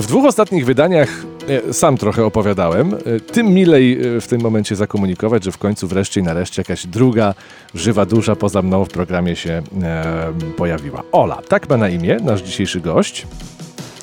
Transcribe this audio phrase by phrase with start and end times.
[0.00, 1.08] W dwóch ostatnich wydaniach
[1.68, 2.94] e, sam trochę opowiadałem.
[2.94, 6.86] E, tym milej e, w tym momencie zakomunikować, że w końcu wreszcie i nareszcie jakaś
[6.86, 7.34] druga
[7.74, 11.02] żywa dusza poza mną w programie się e, pojawiła.
[11.12, 13.26] Ola, tak ma na imię nasz dzisiejszy gość.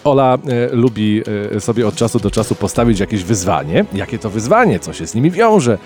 [0.03, 1.21] Ola e, lubi
[1.55, 3.85] e, sobie od czasu do czasu postawić jakieś wyzwanie.
[3.93, 4.79] Jakie to wyzwanie?
[4.79, 5.77] Co się z nimi wiąże?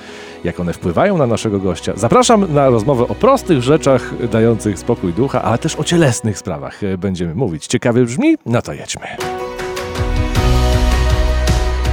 [0.43, 1.93] Jak one wpływają na naszego gościa?
[1.95, 7.35] Zapraszam na rozmowę o prostych rzeczach dających spokój ducha, ale też o cielesnych sprawach będziemy
[7.35, 7.67] mówić.
[7.67, 8.35] Ciekawie brzmi?
[8.45, 9.07] No to jedźmy.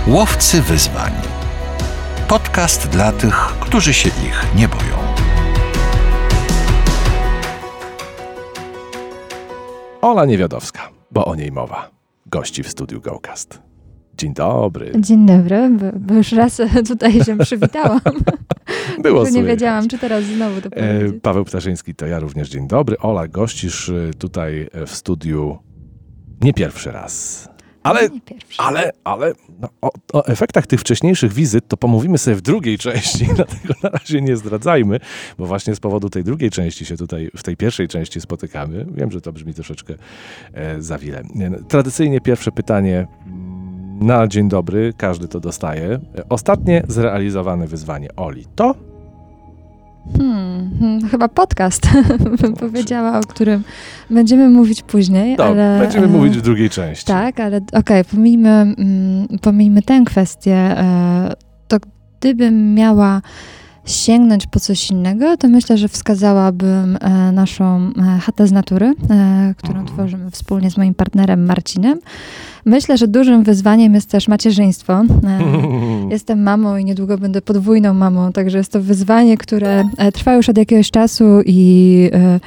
[0.09, 1.13] Łowcy wyzwań.
[2.29, 4.97] Podcast dla tych, którzy się ich nie boją.
[10.01, 11.91] Ola Niewiadowska, bo o niej mowa.
[12.27, 13.63] Gości w studiu GoCast.
[14.15, 14.93] Dzień dobry.
[15.01, 18.01] Dzień dobry, bo, już raz tutaj się przywitałam.
[19.03, 21.23] Było nie wiedziałam, czy teraz znowu to E, powiedzieć.
[21.23, 22.99] Paweł Ptaszyński, to ja również dzień dobry.
[22.99, 25.59] Ola, gościsz e, tutaj e, w studiu
[26.41, 27.48] nie pierwszy raz.
[27.89, 28.09] Ale,
[28.59, 33.27] ale, ale no, o, o efektach tych wcześniejszych wizyt to pomówimy sobie w drugiej części,
[33.35, 35.01] dlatego na razie nie zdradzajmy,
[35.39, 38.87] bo właśnie z powodu tej drugiej części się tutaj w tej pierwszej części spotykamy.
[38.91, 39.95] Wiem, że to brzmi troszeczkę
[40.53, 41.23] e, za wiele.
[41.35, 45.87] No, Tradycyjnie pierwsze pytanie mm, na dzień dobry, każdy to dostaje.
[46.19, 48.75] E, Ostatnie zrealizowane wyzwanie Oli to
[51.11, 51.89] chyba podcast,
[52.43, 53.63] bym powiedziała, o którym
[54.11, 55.79] będziemy mówić później, No, ale...
[55.81, 57.07] będziemy e, mówić w drugiej części.
[57.07, 60.55] Tak, ale okej, pomijmy, mm, pomijmy tę kwestię.
[60.57, 61.35] e,
[61.69, 61.77] To
[62.21, 63.23] gdybym miała
[63.85, 68.95] sięgnąć po coś innego, to myślę, że wskazałabym e, naszą e, chatę z natury,
[69.57, 69.87] którą Mhm.
[69.87, 71.99] tworzymy wspólnie z moim partnerem Marcinem.
[72.65, 74.93] Myślę, że dużym wyzwaniem jest też macierzyństwo.
[74.93, 75.41] E,
[76.11, 80.49] Jestem mamą i niedługo będę podwójną mamą, także jest to wyzwanie, które e, trwa już
[80.49, 82.41] od jakiegoś czasu i e,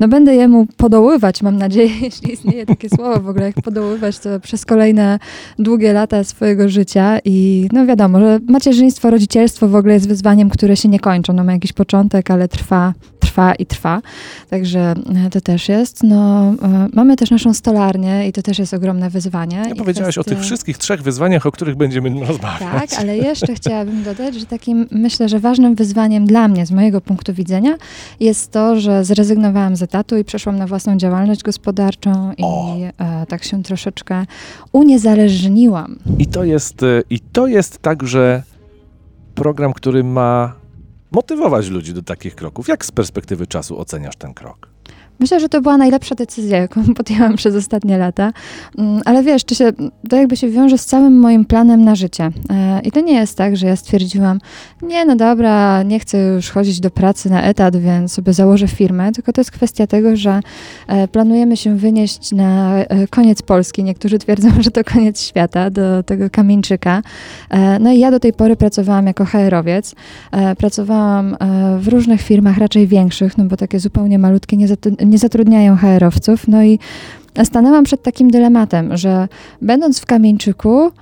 [0.00, 4.40] no będę jemu podoływać, mam nadzieję, jeśli istnieje takie słowo w ogóle, jak podoływać to
[4.40, 5.18] przez kolejne
[5.58, 10.76] długie lata swojego życia i no wiadomo, że macierzyństwo, rodzicielstwo w ogóle jest wyzwaniem, które
[10.76, 11.32] się nie kończy.
[11.32, 12.92] Ono ma jakiś początek, ale trwa,
[13.24, 14.00] trwa i trwa.
[14.50, 14.94] Także
[15.26, 16.02] e, to też jest.
[16.02, 19.62] No, e, mamy też naszą stolarnię i to też jest ogromne wyzwanie.
[19.68, 22.58] Ja powiedziałaś o kwestie- tych wszystkich trzech wyzwaniach, o których będziemy rozmawiać.
[22.60, 27.00] tak, ale jeszcze chciałabym dodać, że takim myślę, że ważnym wyzwaniem dla mnie, z mojego
[27.00, 27.74] punktu widzenia,
[28.20, 32.76] jest to, że zrezygnowałam z etatu i przeszłam na własną działalność gospodarczą i O.
[32.98, 34.26] e, tak się troszeczkę
[34.72, 35.96] uniezależniłam.
[36.18, 38.42] I to jest, e, I to jest także
[39.34, 40.52] program, który ma
[41.14, 42.68] motywować ludzi do takich kroków.
[42.68, 44.73] Jak z perspektywy czasu oceniasz ten krok?
[45.20, 48.32] Myślę, że to była najlepsza decyzja, jaką podjęłam przez ostatnie lata.
[48.78, 49.72] Mm, Ale wiesz, to, się,
[50.08, 52.30] to jakby się wiąże z całym moim planem na życie.
[52.50, 54.40] E, I to nie jest tak, że ja stwierdziłam,
[54.82, 59.12] nie, no dobra, nie chcę już chodzić do pracy na etat, więc sobie założę firmę,
[59.12, 60.40] tylko to jest kwestia tego, że
[60.86, 63.84] e, planujemy się wynieść na e, koniec Polski.
[63.84, 67.02] Niektórzy twierdzą, że to koniec świata, do tego kamieńczyka.
[67.80, 69.94] No i ja do tej pory pracowałam jako HR-owiec.
[70.58, 71.36] Pracowałam
[71.78, 74.66] w różnych firmach, raczej większych, no bo takie zupełnie malutkie nie,
[75.04, 76.48] nie zatrudniają HR-owców.
[76.48, 76.78] No i
[77.44, 79.28] stanęłam przed takim dylematem, że
[79.62, 80.92] będąc w Kamieńczyku,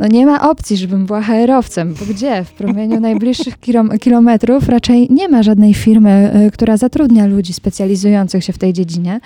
[0.00, 2.44] no nie ma opcji, żebym była HR-owcem, bo gdzie?
[2.44, 8.44] W promieniu najbliższych kilom- kilometrów raczej nie ma żadnej firmy, e, która zatrudnia ludzi specjalizujących
[8.44, 9.20] się w tej dziedzinie.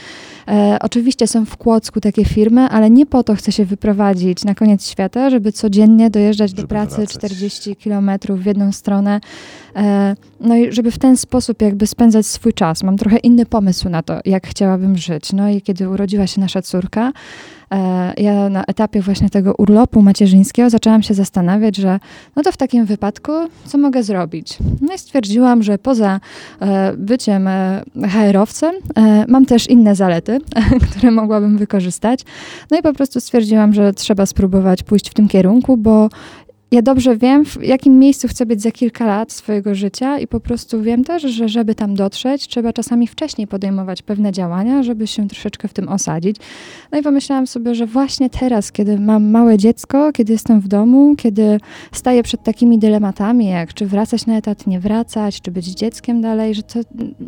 [0.48, 4.54] E, oczywiście są w Kłodzku takie firmy, ale nie po to chcę się wyprowadzić na
[4.54, 7.14] koniec świata, żeby codziennie dojeżdżać do Żeby pracy wracać.
[7.18, 9.20] 40 kilometrów w jedną stronę.
[9.76, 12.82] E, no i żeby w ten sposób jakby spędzać swój czas.
[12.82, 15.32] Mam trochę inny pomysł na to, jak chciałabym żyć.
[15.32, 17.12] No i kiedy urodziła się nasza córka,
[18.16, 22.00] ja na etapie właśnie tego urlopu macierzyńskiego zaczęłam się zastanawiać, że
[22.36, 23.32] no to w takim wypadku
[23.64, 24.58] co mogę zrobić?
[24.80, 26.20] No i stwierdziłam, że poza
[26.60, 30.38] e, byciem e, HR-owcem e, mam też inne zalety,
[30.90, 32.20] które mogłabym wykorzystać.
[32.70, 36.08] No i po prostu stwierdziłam, że trzeba spróbować pójść w tym kierunku, bo
[36.74, 40.40] ja dobrze wiem, w jakim miejscu chcę być za kilka lat swojego życia i po
[40.40, 45.28] prostu wiem też, że żeby tam dotrzeć, trzeba czasami wcześniej podejmować pewne działania, żeby się
[45.28, 46.36] troszeczkę w tym osadzić.
[46.92, 51.14] No i pomyślałam sobie, że właśnie teraz, kiedy mam małe dziecko, kiedy jestem w domu,
[51.16, 51.60] kiedy
[51.92, 56.54] staję przed takimi dylematami, jak czy wracać na etat, nie wracać, czy być dzieckiem dalej,
[56.54, 56.80] że to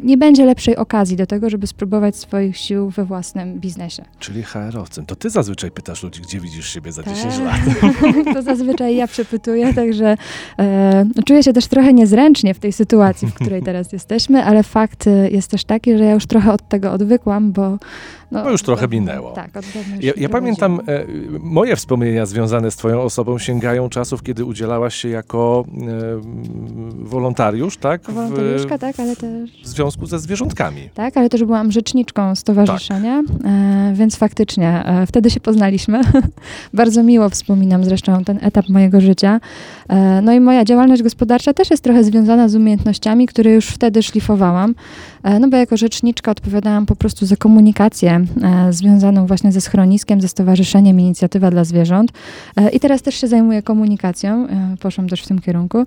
[0.03, 4.05] nie będzie lepszej okazji do tego, żeby spróbować swoich sił we własnym biznesie.
[4.19, 5.07] Czyli HR-owcem.
[5.07, 7.45] To ty zazwyczaj pytasz ludzi, gdzie widzisz siebie za 10 Tak.
[7.45, 7.61] lat.
[8.35, 9.07] to zazwyczaj ja
[9.37, 10.17] przepytuję, także
[10.59, 15.07] e, czuję się też trochę niezręcznie w tej sytuacji, w której teraz jesteśmy, ale fakt
[15.07, 17.79] e, jest też taki, że ja już trochę od tego odwykłam, bo
[18.31, 19.33] No, no już trochę minęło.
[19.33, 19.65] Tak, od
[20.01, 21.05] Ja, ja pamiętam, e,
[21.41, 25.75] moje wspomnienia związane z twoją osobą sięgają czasów, kiedy udzielałaś się jako e,
[27.05, 28.11] wolontariusz, tak?
[28.11, 29.51] Wolontariuszka, tak, ale też...
[29.63, 30.89] W związku ze zwierzątkami.
[30.95, 33.47] Tak, ale też byłam rzeczniczką stowarzyszenia, tak.
[33.47, 36.01] e, więc faktycznie e, wtedy się poznaliśmy.
[36.75, 39.41] Bardzo miło wspominam zresztą ten etap mojego życia.
[39.89, 44.03] E, no i moja działalność gospodarcza też jest trochę związana z umiejętnościami, które już wtedy
[44.03, 44.75] szlifowałam.
[45.27, 50.21] E, no bo jako rzeczniczka odpowiadałam po prostu za komunikację e, związaną właśnie ze schroniskiem,
[50.21, 52.13] ze Stowarzyszeniem Inicjatywa dla Zwierząt.
[52.57, 54.47] E, I teraz też się zajmuję komunikacją,
[54.81, 55.85] poszłam też w tym kierunku.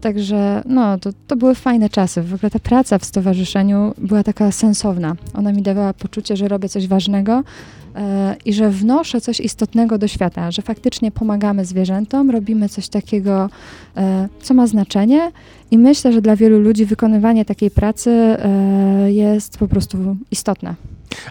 [0.00, 2.22] Także no, to, to były fajne czasy.
[2.22, 5.16] W ogóle ta praca w stowarzyszeniu była taka sensowna.
[5.34, 7.42] Ona mi dawała poczucie, że robię coś ważnego,
[8.44, 13.50] i że wnoszę coś istotnego do świata, że faktycznie pomagamy zwierzętom, robimy coś takiego,
[14.42, 15.32] co ma znaczenie
[15.70, 20.74] i myślę, że dla wielu ludzi wykonywanie takiej pracy e, jest po prostu istotne.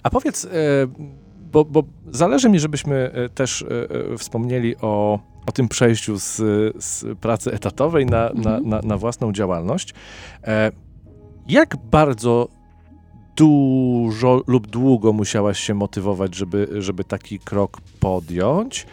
[0.04, 0.50] A powiedz, e,
[1.52, 3.66] bo, bo zależy mi, żebyśmy e, też
[4.18, 6.36] wspomnieli o, o tym przejściu z,
[6.84, 8.70] z pracy etatowej na, mhm.
[8.70, 9.94] na, na, na własną działalność.
[11.48, 12.48] Jak bardzo
[13.36, 18.86] dużo lub długo musiałaś się motywować, żeby, żeby taki krok podjąć?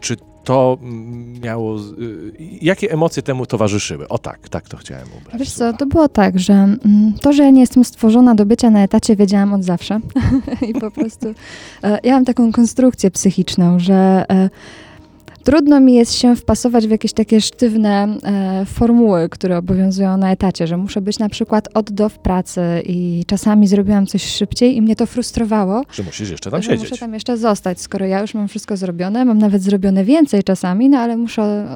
[0.00, 0.78] Czy to
[1.42, 1.76] miało.
[1.78, 2.32] Y,
[2.62, 4.08] jakie emocje temu towarzyszyły?
[4.08, 5.38] O tak, tak to chciałem ubrać.
[5.38, 8.70] Wiesz co, to było tak, że mm, to, że ja nie jestem stworzona do bycia
[8.70, 10.00] na etacie, wiedziałam od zawsze.
[10.68, 11.28] I po prostu
[11.82, 14.50] e, ja mam taką konstrukcję psychiczną, że e,
[15.44, 20.66] Trudno mi jest się wpasować w jakieś takie sztywne e, formuły, które obowiązują na etacie,
[20.66, 24.82] że muszę być na przykład od do w pracy i czasami zrobiłam coś szybciej i
[24.82, 25.82] mnie to frustrowało.
[25.92, 26.90] Że musisz jeszcze tam że siedzieć.
[26.90, 30.88] Muszę tam jeszcze zostać, skoro ja już mam wszystko zrobione, mam nawet zrobione więcej czasami,
[30.88, 31.66] no ale muszę,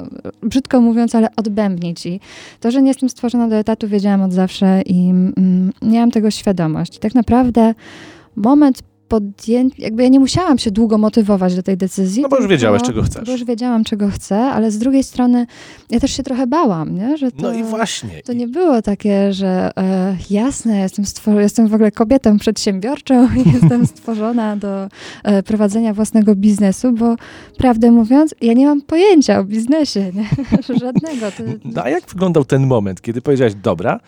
[0.43, 2.05] brzydko mówiąc, ale odbębnić.
[2.05, 2.19] I
[2.59, 6.97] to, że nie jestem stworzona do etatu, wiedziałam od zawsze i mm, miałam tego świadomość.
[6.97, 7.73] I tak naprawdę
[8.35, 12.21] moment podjęć, jakby ja nie musiałam się długo motywować do tej decyzji.
[12.21, 13.25] No bo już wiedziałeś, czego chcesz.
[13.25, 15.47] Bo już wiedziałam, czego chcę, ale z drugiej strony
[15.89, 17.17] ja też się trochę bałam, nie?
[17.17, 18.23] Że to, no i właśnie.
[18.23, 23.51] To nie było takie, że e, jasne, jestem, stwor- jestem w ogóle kobietą przedsiębiorczą i
[23.53, 24.87] jestem stworzona do
[25.23, 27.15] e, prowadzenia własnego biznesu, bo
[27.57, 30.29] prawdę mówiąc, ja nie mam pojęcia o biznesie, nie?
[30.79, 31.31] Żadnego.
[31.31, 31.43] To...
[31.65, 33.99] No a jak wyglądał ten moment, kiedy powiedziałaś, dobra,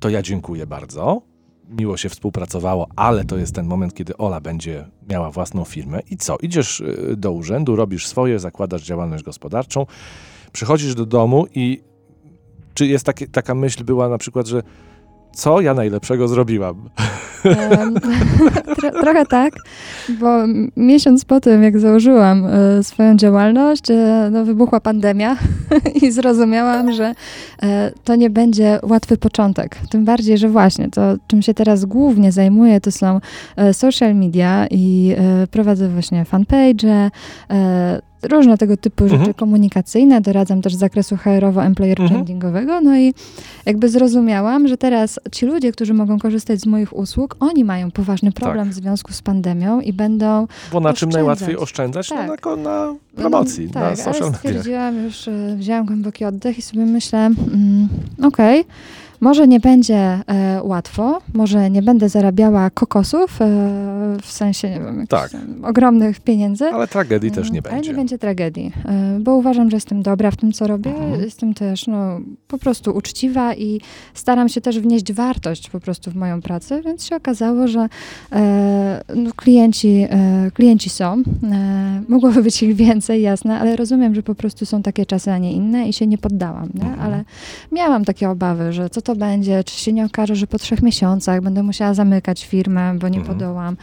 [0.00, 1.22] to ja dziękuję bardzo,
[1.68, 6.00] miło się współpracowało, ale to jest ten moment, kiedy Ola będzie miała własną firmę.
[6.10, 6.36] I co?
[6.42, 9.86] Idziesz y, do urzędu, robisz swoje, zakładasz działalność gospodarczą,
[10.52, 11.82] przychodzisz do domu i
[12.74, 14.62] czy jest takie, taka myśl była na przykład, że
[15.34, 16.90] co ja najlepszego zrobiłam?
[19.02, 19.54] trochę tak,
[20.20, 20.28] bo
[20.76, 25.36] miesiąc po tym, jak założyłam e, swoją działalność, e, no, wybuchła pandemia
[26.02, 27.14] i zrozumiałam, że
[27.62, 29.76] e, to nie będzie łatwy początek.
[29.90, 33.20] Tym bardziej, że właśnie to, czym się teraz głównie zajmuję, to są
[33.72, 35.16] social media i
[35.50, 37.10] prowadzę właśnie fanpage,
[38.24, 39.34] różne tego typu rzeczy mhm.
[39.34, 42.08] komunikacyjne, doradzam też z zakresu HR-owo-employer mhm.
[42.08, 43.14] brandingowego, no i
[43.66, 48.32] jakby zrozumiałam, że teraz ci ludzie, którzy mogą korzystać z moich usług, oni mają poważny
[48.32, 48.74] problem tak.
[48.74, 52.10] w związku z pandemią i będą Bo na czym najłatwiej oszczędzać?
[52.10, 52.44] No tak.
[52.44, 54.38] No, na, na promocji, no, na tak, social media.
[54.38, 57.88] stwierdziłam już, wzięłam głęboki oddech i sobie myślę, mm,
[58.22, 58.74] okej, okay,
[59.24, 63.46] może nie będzie e, łatwo, może nie będę zarabiała kokosów, e,
[64.22, 65.30] w sensie, nie wiem, tak.
[65.62, 66.64] ogromnych pieniędzy.
[66.64, 67.78] Ale tragedii też nie będzie.
[67.78, 70.90] Ale nie będzie tragedii, e, bo uważam, że jestem dobra w tym, co robię.
[70.90, 71.20] Mhm.
[71.20, 73.80] Jestem też no, po prostu uczciwa i
[74.14, 77.88] staram się też wnieść wartość po prostu w moją pracę, więc się okazało, że
[78.32, 81.22] e, no, klienci, e, klienci są.
[81.52, 85.38] E, mogłoby być ich więcej, jasne, ale rozumiem, że po prostu są takie czasy, a
[85.38, 86.68] nie inne i się nie poddałam.
[86.74, 86.82] Nie?
[86.82, 87.00] Mhm.
[87.00, 87.24] Ale
[87.72, 91.40] miałam takie obawy, że co to będzie, czy się nie okaże, że po trzech miesiącach
[91.40, 93.38] będę musiała zamykać firmę, bo nie mhm.
[93.38, 93.76] podołam.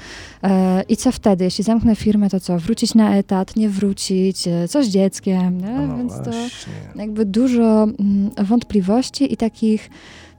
[0.43, 1.43] E, I co wtedy?
[1.43, 2.59] Jeśli zamknę firmę, to co?
[2.59, 5.61] Wrócić na etat, nie wrócić, e, co z dzieckiem?
[5.61, 6.33] No Więc właśnie.
[6.93, 9.89] to jakby dużo mm, wątpliwości i takich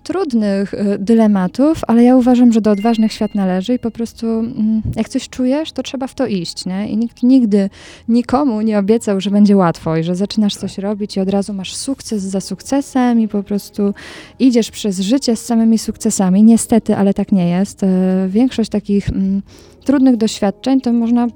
[0.02, 4.82] trudnych y, dylematów, ale ja uważam, że do odważnych świat należy i po prostu mm,
[4.96, 6.88] jak coś czujesz, to trzeba w to iść, nie?
[6.88, 7.70] I nikt nigdy
[8.08, 11.74] nikomu nie obiecał, że będzie łatwo i że zaczynasz coś robić i od razu masz
[11.74, 13.94] sukces za sukcesem i po prostu
[14.38, 16.42] idziesz przez życie z samymi sukcesami.
[16.42, 17.82] Niestety, ale tak nie jest.
[17.82, 17.86] Y,
[18.28, 19.42] większość takich mm,
[19.84, 21.28] trudnych doświadczeń to można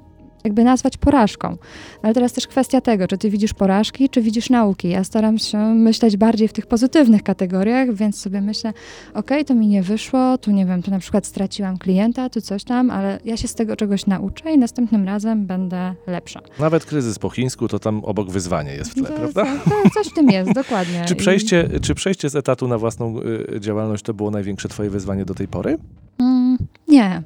[0.47, 1.57] jakby nazwać porażką.
[2.01, 4.89] Ale teraz też kwestia tego, czy ty widzisz porażki, czy widzisz nauki.
[4.89, 8.73] Ja staram się myśleć bardziej w tych pozytywnych kategoriach, więc sobie myślę,
[9.13, 12.63] ok, to mi nie wyszło, tu nie wiem, tu na przykład straciłam klienta, tu coś
[12.63, 16.41] tam, ale ja się z tego czegoś nauczę i następnym razem będę lepsza.
[16.59, 19.45] Nawet kryzys po chińsku, to tam obok wyzwanie jest w tle, to, prawda?
[19.45, 21.05] To, coś w tym jest, dokładnie.
[21.07, 21.79] czy, przejście, I...
[21.79, 23.19] czy przejście z etatu na własną
[23.55, 25.77] y, działalność to było największe twoje wyzwanie do tej pory?
[26.19, 27.21] Mm, nie.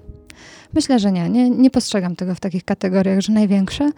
[0.73, 1.29] Myślę, że nie.
[1.29, 1.49] nie.
[1.49, 3.91] Nie postrzegam tego w takich kategoriach, że największe.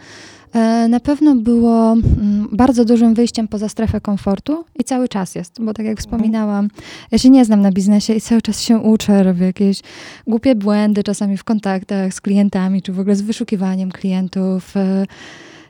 [0.54, 5.62] E, na pewno było mm, bardzo dużym wyjściem poza strefę komfortu i cały czas jest,
[5.62, 6.68] bo tak jak wspominałam,
[7.10, 9.80] ja się nie znam na biznesie i cały czas się uczę, robię jakieś
[10.26, 14.74] głupie błędy czasami w kontaktach z klientami, czy w ogóle z wyszukiwaniem klientów.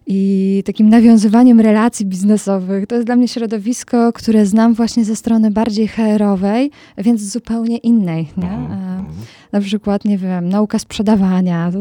[0.07, 2.87] I takim nawiązywaniem relacji biznesowych.
[2.87, 8.29] To jest dla mnie środowisko, które znam właśnie ze strony bardziej HR-owej, więc zupełnie innej.
[8.37, 8.45] Nie?
[8.49, 9.05] Mhm, E, mhm.
[9.53, 11.71] Na przykład, nie wiem, nauka sprzedawania.
[11.73, 11.79] To,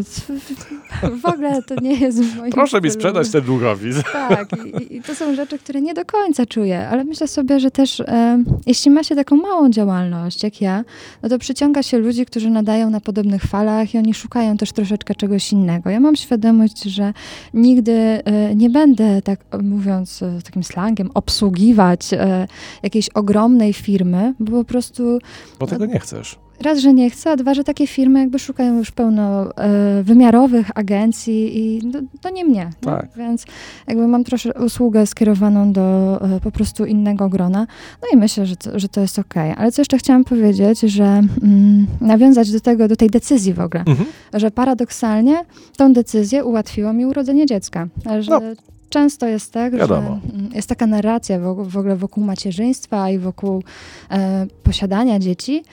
[1.22, 3.02] w ogóle to nie jest w moim Proszę mi stylu.
[3.02, 3.96] sprzedać ten długopis.
[4.14, 4.50] Tak,
[4.90, 8.00] i, i to są rzeczy, które nie do końca czuję, ale myślę sobie, że też
[8.00, 10.84] e, jeśli ma się taką małą działalność jak ja,
[11.24, 15.16] no to przyciąga się ludzi, którzy nadają na podobnych falach i oni szukają też troszeczkę
[15.16, 15.90] czegoś innego.
[15.90, 17.14] Ja mam świadomość, że
[17.54, 18.13] nigdy
[18.56, 22.48] nie będę, tak mówiąc e, takim slangiem, obsługiwać e,
[22.84, 25.20] jakiejś ogromnej firmy, bo po prostu
[25.60, 26.43] Bo tego nie chcesz.
[26.62, 30.72] Raz, że nie chcę, a dwa, że takie firmy jakby szukają już pełno e, wymiarowych
[30.76, 32.54] agencji i no, to nie mnie.
[32.54, 32.70] nie?
[32.82, 33.08] Tak.
[33.18, 33.46] Więc
[33.88, 37.68] jakby mam troszkę usługę skierowaną do e, po prostu innego grona.
[38.02, 39.54] No i myślę, że to, że to jest okej.
[39.58, 41.04] Ale co jeszcze chciałam powiedzieć, że
[41.44, 44.10] mm, nawiązać do tego, do tej decyzji w ogóle, Mhm.
[44.34, 45.46] że paradoksalnie
[45.78, 47.88] tą decyzję ułatwiło mi urodzenie dziecka.
[48.20, 48.42] Że No.
[48.90, 50.20] Często jest tak, Wiadomo.
[50.32, 53.64] że mm, jest taka narracja w, w ogóle wokół macierzyństwa i wokół
[54.12, 55.64] e, posiadania dzieci,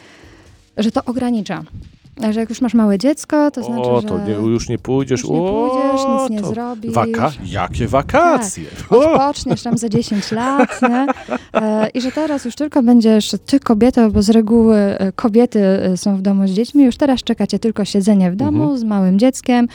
[0.80, 1.62] że to ogranicza.
[2.30, 5.20] Że jak już masz małe dziecko, to znaczy, o, że to nie, już nie pójdziesz.
[5.20, 6.92] już nie o, pójdziesz, nic nie to zrobisz.
[6.92, 8.64] Waka jakie wakacje?
[8.88, 8.92] Tak.
[8.92, 11.06] odpoczniesz tam za 10 lat, nie?
[11.54, 15.96] E, I że teraz już tylko będziesz ty kobietą, bo z reguły e, kobiety e,
[15.96, 18.78] są w domu z dziećmi, już teraz czeka cię tylko siedzenie w domu Mhm.
[18.78, 19.68] z małym dzieckiem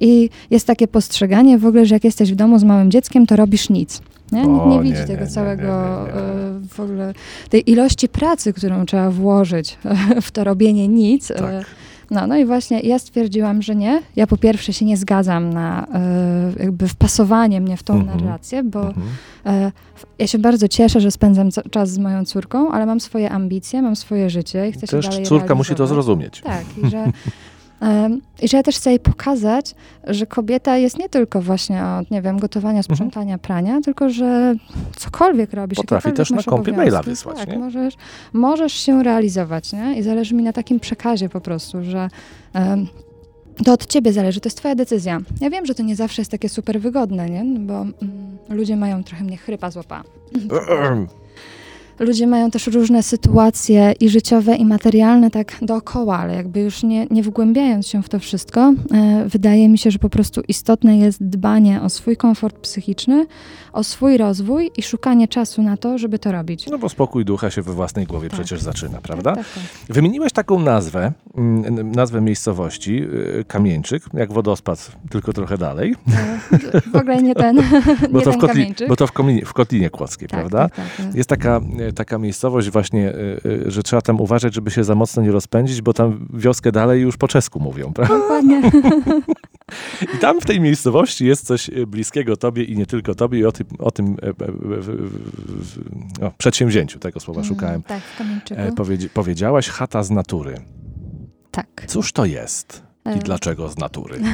[0.00, 3.36] i jest takie postrzeganie w ogóle, że jak jesteś w domu z małym dzieckiem, to
[3.36, 4.00] robisz nic.
[4.32, 4.46] Nie?
[4.46, 7.14] Nikt O, nie nie, widzi nie, tego nie, całego nie, e, w ogóle,
[7.50, 9.78] tej ilości pracy, którą trzeba włożyć
[10.22, 11.30] w to robienie nic.
[11.30, 11.66] E, Tak.
[12.10, 14.02] no, no i właśnie ja stwierdziłam, że nie.
[14.16, 18.20] Ja po pierwsze się nie zgadzam na e, jakby wpasowanie mnie w tą Mhm.
[18.20, 19.06] narrację, bo Mhm.
[19.46, 19.72] e,
[20.18, 23.96] ja się bardzo cieszę, że spędzam czas z moją córką, ale mam swoje ambicje, mam
[23.96, 26.04] swoje życie i chcę się Też dalej córka musi to realizować.
[26.04, 26.40] zrozumieć.
[26.40, 27.04] Tak, i że,
[28.42, 32.22] i że ja też chcę jej pokazać, że kobieta jest nie tylko właśnie od, nie
[32.22, 34.54] wiem, gotowania, sprzątania, prania, tylko że
[34.96, 35.78] cokolwiek robisz.
[35.78, 35.86] Mhm.
[35.86, 37.58] Potrafi też na kompie maila wysłać, tak, nie?
[37.58, 37.94] Możesz,
[38.32, 39.98] możesz się realizować, nie?
[39.98, 42.08] I zależy mi na takim przekazie po prostu, że
[42.54, 42.86] em,
[43.64, 45.20] to od ciebie zależy, to jest twoja decyzja.
[45.40, 47.44] Ja wiem, że to nie zawsze jest takie super wygodne, nie?
[47.44, 47.92] No Bo mm,
[48.48, 50.02] ludzie mają trochę mnie chrypa złapa.
[51.98, 57.06] Ludzie mają też różne sytuacje i życiowe, i materialne tak dookoła, ale jakby już nie,
[57.10, 61.24] nie wgłębiając się w to wszystko, e, wydaje mi się, że po prostu istotne jest
[61.24, 63.26] dbanie o swój komfort psychiczny,
[63.72, 66.66] o swój rozwój i szukanie czasu na to, żeby to robić.
[66.70, 68.40] No bo spokój ducha się we własnej głowie Tak.
[68.40, 69.34] przecież zaczyna, prawda?
[69.36, 69.54] Tak, tak,
[69.86, 69.94] tak.
[69.96, 73.02] Wymieniłeś taką nazwę, mm, nazwę miejscowości,
[73.40, 75.94] y, Kamieńczyk, jak wodospad, tylko trochę dalej.
[76.72, 77.56] E, W ogóle nie ten,
[78.12, 78.88] Bo nie to, w, ten Kotli, kamieńczyk.
[78.88, 80.68] bo to w, Komlinie, w Kotlinie Kłodzkiej, tak, prawda?
[80.68, 81.14] Tak, tak, tak.
[81.14, 83.14] Jest taka, e, taka miejscowość właśnie, e,
[83.66, 87.02] e, że trzeba tam uważać, żeby się za mocno nie rozpędzić, bo tam wioskę dalej
[87.02, 88.18] już po czesku mówią, prawda?
[88.18, 88.62] Dokładnie.
[90.14, 93.44] I tam w tej miejscowości jest coś e, bliskiego tobie i nie tylko tobie i
[93.44, 94.28] o tym, o tym e,
[96.22, 98.60] e, o, przedsięwzięciu, tego słowa szukałem, Mm, Tak, w kamieńczyku.
[98.60, 100.54] e, powiedzi- powiedziałaś chata z natury.
[101.50, 101.84] tak.
[101.86, 104.18] Cóż to jest i E, dlaczego z natury?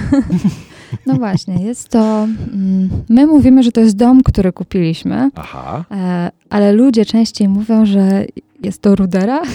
[1.06, 2.24] No właśnie, jest to.
[2.52, 7.86] mm, My mówimy, że to jest dom, który kupiliśmy, Aha, e, ale ludzie częściej mówią,
[7.86, 8.24] że
[8.62, 9.42] jest to rudera.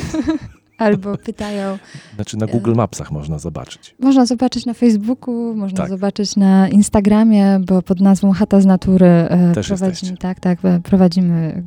[0.78, 1.78] Albo pytają,
[2.16, 3.96] znaczy na Google Mapsach można zobaczyć.
[4.00, 5.90] można zobaczyć na Facebooku, można Tak.
[5.90, 10.18] zobaczyć na Instagramie, bo pod nazwą Chata z Natury e, Też prowadzimy, jesteście.
[10.18, 11.64] tak, tak, e, prowadzimy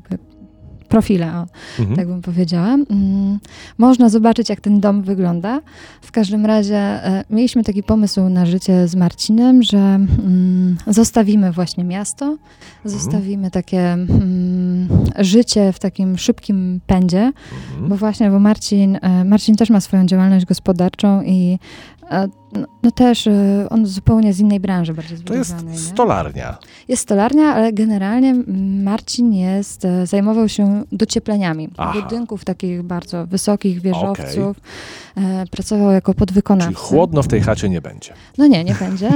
[0.90, 1.47] profile, o,
[1.78, 1.97] Mhm.
[1.97, 2.68] tak bym powiedziała.
[2.75, 3.38] Mm,
[3.78, 5.61] Można zobaczyć, jak ten dom wygląda.
[6.02, 11.85] W każdym razie e, mieliśmy taki pomysł na życie z Marcinem, że mm, zostawimy właśnie
[11.85, 12.37] miasto,
[12.85, 17.32] zostawimy takie mm, życie w takim szybkim pędzie,
[17.73, 17.88] Mhm.
[17.88, 21.59] bo właśnie, bo Marcin, e, Marcin też ma swoją działalność gospodarczą i
[22.52, 25.79] no, no też e, on zupełnie z innej branży bardziej To jest nie?
[25.79, 26.59] stolarnia.
[26.88, 28.35] Jest stolarnia, ale generalnie
[28.83, 32.02] Marcin jest, e, zajmował się dociepleniami Aha.
[32.02, 34.61] budynków takich bardzo wysokich, wieżowców.
[35.17, 36.73] E, pracował jako podwykonawca.
[36.73, 38.12] Czyli chłodno w tej chacie nie będzie.
[38.38, 39.11] No nie, nie będzie.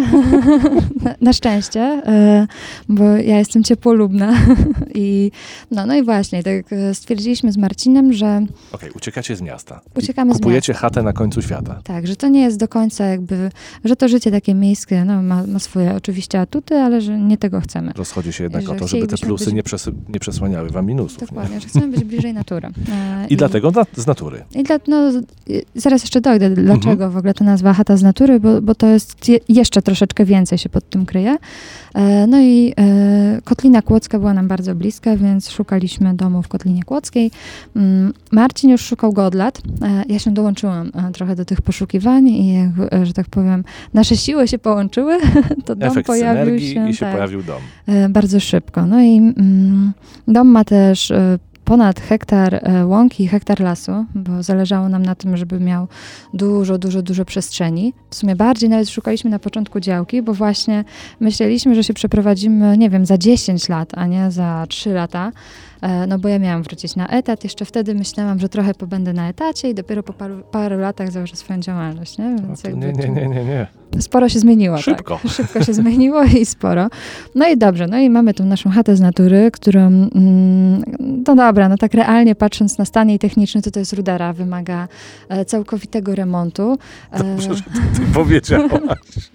[1.04, 2.46] na, na szczęście, e,
[2.88, 4.32] bo ja jestem ciepłolubna.
[4.94, 5.30] I,
[5.70, 9.80] no, no i właśnie, tak stwierdziliśmy z Marcinem, że Okej, uciekacie z miasta.
[9.96, 11.80] Uciekamy z Kupujecie chatę na końcu świata.
[11.84, 13.50] tak, że to nie jest do końca jakby jakby,
[13.84, 17.60] że to życie takie miejskie no, ma, ma swoje oczywiście atuty, ale że nie tego
[17.60, 17.92] chcemy.
[17.96, 20.86] Rozchodzi się jednak Że o to, żeby te plusy być- nie, przes- nie przesłaniały wam
[20.86, 21.20] minusów.
[21.20, 21.26] Nie?
[21.26, 22.68] Dokładnie, że chcemy być bliżej natury.
[22.94, 24.44] E, I dlatego na, z natury.
[24.54, 25.10] I dla, no,
[25.74, 26.66] zaraz jeszcze dojdę, Mhm.
[26.66, 30.24] dlaczego w ogóle ta nazwa chata z natury, bo, bo to jest je, jeszcze troszeczkę
[30.24, 31.36] więcej się pod tym kryje.
[31.94, 36.82] E, no i e, Kotlina Kłodzka była nam bardzo bliska, więc szukaliśmy domu w Kotlinie
[36.82, 37.30] Kłodzkiej.
[37.76, 39.62] Mm, Marcin już szukał go od lat.
[39.82, 43.64] E, ja się dołączyłam e, trochę do tych poszukiwań i, jak, że tak powiem,
[43.94, 45.18] nasze siły się połączyły,
[45.64, 47.62] to dom Efekt pojawił synergii się, i się tak, pojawił dom.
[47.86, 48.86] e, bardzo szybko.
[48.86, 49.92] No i mm,
[50.28, 55.14] dom ma też e, ponad hektar e, łąki i hektar lasu, bo zależało nam na
[55.14, 55.88] tym, żeby miał
[56.34, 57.92] dużo, dużo, dużo przestrzeni.
[58.10, 60.84] W sumie bardziej nawet szukaliśmy na początku działki, bo właśnie
[61.20, 65.32] myśleliśmy, że się przeprowadzimy, nie wiem, za 10 lat, a nie za 3 lata.
[65.84, 67.44] E, No bo ja miałam wrócić na etat.
[67.44, 71.36] Jeszcze wtedy myślałam, że trochę pobędę na etacie i dopiero po paru, paru latach założę
[71.36, 72.18] swoją działalność.
[72.18, 72.36] Nie?
[72.46, 73.66] Więc nie, nie, nie, nie, nie.
[74.00, 74.78] Sporo się zmieniło.
[74.78, 75.20] Szybko.
[75.22, 75.32] Tak.
[75.36, 76.88] Szybko się zmieniło i sporo.
[77.34, 80.82] No i dobrze, no i mamy tą naszą chatę z natury, którą, mm,
[81.26, 84.88] no dobra, no tak realnie patrząc na stan jej techniczny, to to jest rudera, wymaga
[85.28, 86.78] e, całkowitego remontu.
[87.12, 88.70] E, Dobrze, że ty powiedziałaś.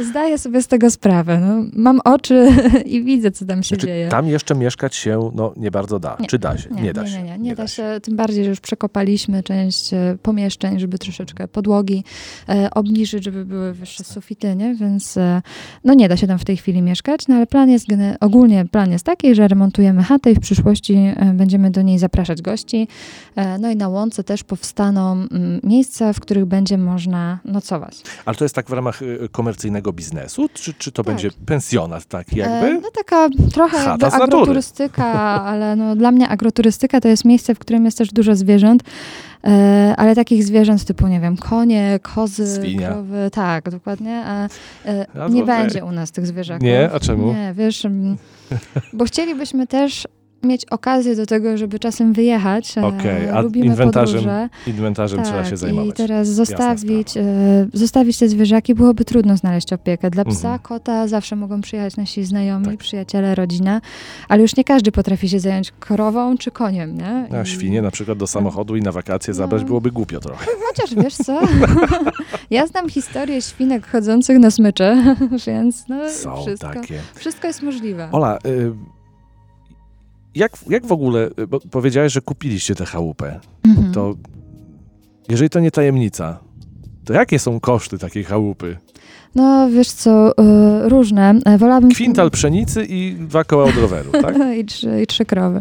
[0.00, 1.40] zdaję sobie z tego sprawę.
[1.40, 2.48] No, mam oczy
[2.84, 4.08] i widzę, co tam się Znaczy, dzieje.
[4.08, 6.16] tam jeszcze mieszkać się no, nie bardzo da.
[6.20, 6.26] Nie.
[6.26, 6.70] Czy da się?
[6.70, 7.22] Nie, da nie, się.
[7.22, 8.00] nie, nie, nie da się.
[8.02, 12.04] Tym bardziej, że już przekopaliśmy część e, pomieszczeń, żeby troszeczkę podłogi
[12.48, 14.74] e, obniżyć, żeby były wyższe sufity, nie?
[14.74, 15.42] Więc e,
[15.84, 17.86] no nie da się tam w tej chwili mieszkać, no ale plan jest,
[18.20, 22.42] ogólnie plan jest taki, że remontujemy chatę i w przyszłości e, będziemy do niej zapraszać
[22.42, 22.88] gości.
[23.36, 28.02] E, no i na łące też powstaną mm, miejsca, w których będzie można nocować.
[28.24, 30.48] Ale to jest tak w ramach y, komercyjnego biznesu?
[30.54, 31.14] Czy, czy to Tak.
[31.14, 32.80] będzie pensjonat taki E, jakby?
[32.80, 35.04] No taka trochę Chata jakby agroturystyka,
[35.52, 38.82] ale no, dla mnie agroturystyka to jest miejsce, w którym jest też dużo zwierząt,
[39.44, 42.88] e, ale takich zwierząt typu, nie wiem, konie, kozy, Świnia.
[42.88, 44.22] krowy, tak, dokładnie.
[44.26, 44.44] A,
[44.84, 45.56] e, No, nie okej.
[45.56, 46.62] będzie u nas tych zwierzaków.
[46.62, 46.90] Nie?
[46.92, 47.32] A czemu?
[47.32, 47.86] Nie, wiesz,
[48.92, 50.06] bo chcielibyśmy też
[50.42, 52.78] mieć okazję do tego, żeby czasem wyjechać.
[52.78, 54.48] e, Okej, a Lubimy inwentarzem podróże.
[54.66, 55.90] Inwentarzem trzeba się Tak, zajmować.
[55.90, 57.22] I teraz zostawić, e,
[57.72, 60.10] zostawić te zwierzaki byłoby trudno znaleźć opiekę.
[60.10, 60.58] Dla psa, Mhm.
[60.58, 62.76] kota zawsze mogą przyjechać nasi znajomi, Tak.
[62.76, 63.80] przyjaciele, rodzina,
[64.28, 67.26] ale już nie każdy potrafi się zająć krową czy koniem, nie?
[67.38, 69.66] A I- świnie na przykład do samochodu i na wakacje zabrać No.
[69.66, 70.46] byłoby głupio trochę.
[70.68, 71.40] Chociaż wiesz co?
[72.50, 75.16] ja znam historię świnek chodzących na smycze,
[75.46, 76.98] więc no Są wszystko, takie.
[77.14, 78.08] wszystko jest możliwe.
[78.12, 78.72] Ola, y,
[80.34, 83.92] jak, jak w ogóle, y, bo powiedziałeś, że kupiliście tę chałupę, Mhm.
[83.92, 84.14] to
[85.28, 86.38] jeżeli to nie tajemnica,
[87.04, 88.76] to jakie są koszty takiej chałupy?
[89.34, 91.34] No wiesz co, e, różne.
[91.44, 91.90] E, Wolałabym...
[91.90, 94.36] Kwintal pszenicy i dwa koła od roweru, tak?
[94.60, 95.60] I, trzy, I trzy krowy.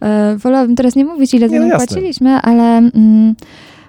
[0.00, 3.34] E, wolałabym teraz nie mówić, ile za Nie, no płaciliśmy, ale mm,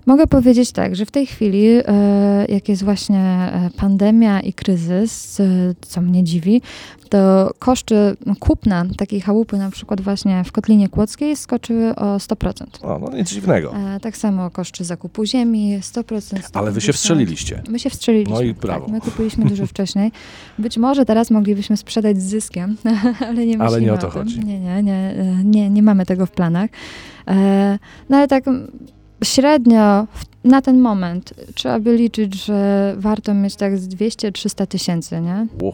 [0.10, 5.40] mogę powiedzieć tak, że w tej chwili, e, jak jest właśnie e, pandemia i kryzys,
[5.40, 5.46] e,
[5.82, 6.62] co mnie dziwi,
[7.10, 7.96] to koszty
[8.40, 12.66] kupna takiej chałupy, na przykład właśnie w Kotlinie Kłodzkiej, skoczyły o 100%.
[12.82, 13.74] O, no nic dziwnego.
[14.02, 16.50] Tak samo koszty zakupu ziemi, 100%.
[16.54, 16.96] Ale wy się 150%.
[16.96, 17.64] wstrzeliliście.
[17.70, 18.34] My się wstrzeliliśmy.
[18.36, 18.86] No i brawo.
[18.86, 20.12] Tak, my kupiliśmy dużo wcześniej.
[20.60, 22.78] Być może teraz moglibyśmy sprzedać z zyskiem,
[23.28, 24.12] ale nie myślimy Ale nie o to tym.
[24.12, 24.40] chodzi.
[24.40, 26.70] Nie, nie, nie, nie, nie mamy tego w planach.
[28.10, 28.44] No ale tak
[29.24, 30.08] średnio
[30.44, 35.48] na ten moment trzeba by liczyć, że warto mieć tak z 200-300 tysięcy, nie?
[35.62, 35.74] Ło.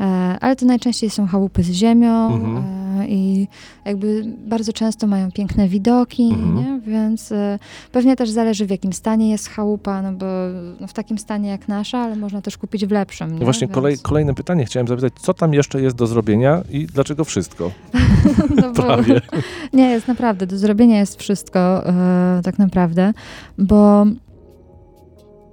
[0.00, 0.04] E,
[0.40, 2.56] Ale to najczęściej są chałupy z ziemią Mhm.
[3.00, 3.48] e, i
[3.84, 6.80] jakby bardzo często mają piękne widoki, Mhm.
[6.80, 7.58] więc e,
[7.92, 10.26] pewnie też zależy w jakim stanie jest chałupa, no bo
[10.80, 13.32] no w takim stanie jak nasza, ale można też kupić w lepszym.
[13.32, 13.38] Nie?
[13.38, 16.86] No właśnie Więc- kolej, kolejne pytanie chciałem zapytać, co tam jeszcze jest do zrobienia i
[16.86, 17.70] dlaczego wszystko?
[18.62, 19.20] no Prawie.
[19.72, 21.82] Nie, jest naprawdę, do zrobienia jest wszystko
[22.44, 23.12] tak naprawdę,
[23.58, 24.06] bo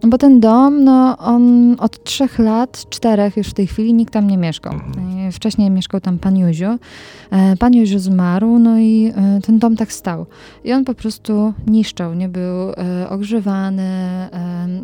[0.08, 4.28] bo ten dom, no on od trzech lat, czterech już w tej chwili nikt tam
[4.28, 4.74] nie mieszkał.
[4.74, 5.28] Mhm.
[5.28, 6.78] E, Wcześniej mieszkał tam pan Józiu.
[7.32, 10.26] E, Pan Józiu zmarł, no i e, ten dom tak stał.
[10.64, 12.46] I on po prostu niszczał, nie był
[13.10, 13.90] ogrzewany,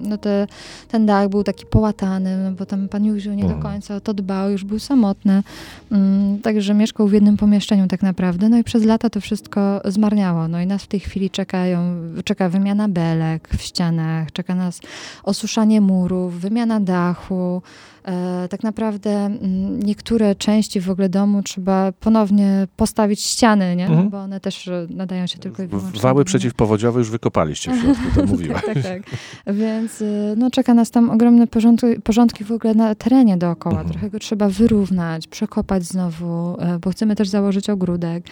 [0.09, 0.47] no te,
[0.87, 3.61] ten dach był taki połatany, no bo tam pan Józiu nie do Mhm.
[3.73, 5.43] końca o to dbał, już był samotny.
[5.91, 8.49] Mm, Także mieszkał w jednym pomieszczeniu tak naprawdę.
[8.49, 10.47] No i przez lata to wszystko zmarniało.
[10.47, 11.79] No i nas w tej chwili czekają,
[12.25, 14.79] czeka wymiana belek w ścianach, czeka nas
[15.23, 17.61] osuszanie murów, wymiana dachu.
[18.05, 23.85] E, tak naprawdę mm, niektóre części w ogóle domu trzeba ponownie postawić ściany, nie?
[23.87, 24.09] Mhm.
[24.09, 26.01] bo one też e, nadają się tylko i wyłącznie.
[26.01, 28.61] Wały przeciwpowodziowe już wykopaliście w środku, to mówiłaś.
[28.65, 29.01] tak, tak.
[29.47, 33.75] Więc y, no, czeka nas tam ogromne porządki, porządki w ogóle na terenie dookoła.
[33.75, 33.91] Mhm.
[33.91, 38.23] Trochę go trzeba wyrównać, przekopać znowu, e, bo chcemy też założyć ogródek.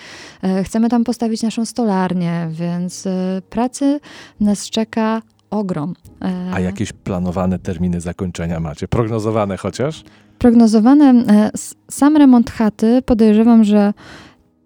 [0.44, 4.00] E, Chcemy tam postawić naszą stolarnię, więc e, pracy
[4.39, 5.94] nas czeka ogrom.
[6.22, 8.88] E, A jakieś planowane terminy zakończenia macie?
[8.88, 10.04] Prognozowane chociaż?
[10.38, 11.06] Prognozowane.
[11.28, 11.52] E,
[11.92, 13.94] sam remont chaty podejrzewam, że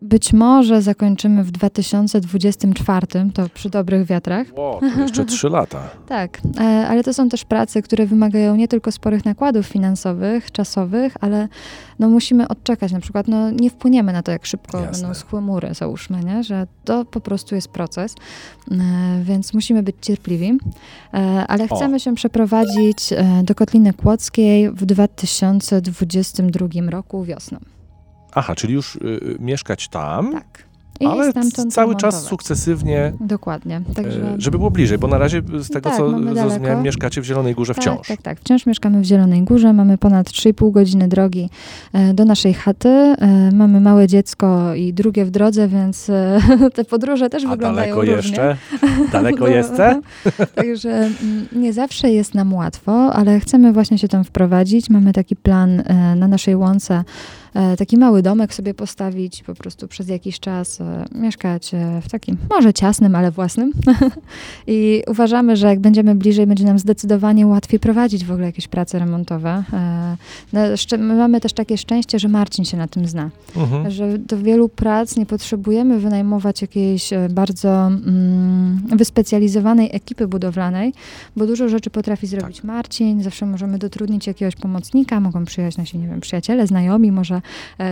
[0.04, 4.48] być może zakończymy w 2024, to przy dobrych wiatrach.
[4.58, 5.90] Wow, to jeszcze trzy lata.
[6.08, 11.14] tak, e, ale to są też prace, które wymagają nie tylko sporych nakładów finansowych, czasowych,
[11.22, 11.48] ale
[12.00, 12.92] no musimy odczekać.
[12.92, 15.02] Na przykład no nie wpłyniemy na to, jak szybko Jasne.
[15.02, 16.44] będą schły mury, załóżmy, nie?
[16.44, 18.16] że to po prostu jest proces,
[18.72, 18.76] e,
[19.24, 20.58] więc musimy być cierpliwi.
[21.14, 22.00] E, ale chcemy o.
[22.00, 23.14] się przeprowadzić
[23.44, 27.73] do Kotliny Kłodzkiej w 2022 roku wiosną.
[28.36, 30.34] Aha, czyli już y, mieszkać tam.
[30.34, 30.74] Tak.
[31.00, 31.34] I ale
[31.70, 33.14] cały czas sukcesywnie.
[33.20, 33.82] Dokładnie.
[33.96, 34.36] Także...
[34.38, 37.74] Żeby było bliżej, bo na razie z tego, tak, co zrozumiałem, mieszkacie w Zielonej Górze
[37.74, 38.08] tak, wciąż.
[38.08, 38.40] Tak, tak.
[38.40, 39.74] Wciąż mieszkamy w Zielonej Górze.
[39.74, 41.50] Mamy ponad 3,5 godziny drogi
[41.94, 42.90] e, do naszej chaty.
[42.90, 43.16] E,
[43.54, 46.40] mamy małe dziecko i drugie w drodze, więc e,
[46.76, 48.16] te podróże też A wyglądają daleko różnie.
[48.16, 48.58] jeszcze?
[49.12, 50.02] Daleko jeszcze?
[50.56, 54.90] Także mm, nie zawsze jest nam łatwo, ale chcemy właśnie się tam wprowadzić.
[54.90, 55.84] Mamy taki plan
[56.16, 57.04] na naszej łące
[57.78, 62.38] taki mały domek sobie postawić, po prostu przez jakiś czas e, mieszkać e, w takim,
[62.50, 63.72] może ciasnym, ale własnym.
[64.68, 69.00] I uważamy, że jak będziemy bliżej, będzie nam zdecydowanie łatwiej prowadzić w ogóle jakieś prace
[69.00, 69.64] remontowe.
[70.54, 70.62] No,
[70.98, 73.30] my mamy też takie szczęście, że Marcin się na tym zna.
[73.56, 73.92] Mhm.
[73.92, 80.94] Że do wielu prac nie potrzebujemy wynajmować jakiejś bardzo mm, wyspecjalizowanej ekipy budowlanej,
[81.36, 82.66] bo dużo rzeczy potrafi zrobić tak.
[82.66, 83.24] Marcin.
[83.24, 87.42] Zawsze możemy dotrudnić jakiegoś pomocnika, mogą przyjechać nasi, nie wiem, przyjaciele, znajomi, może e,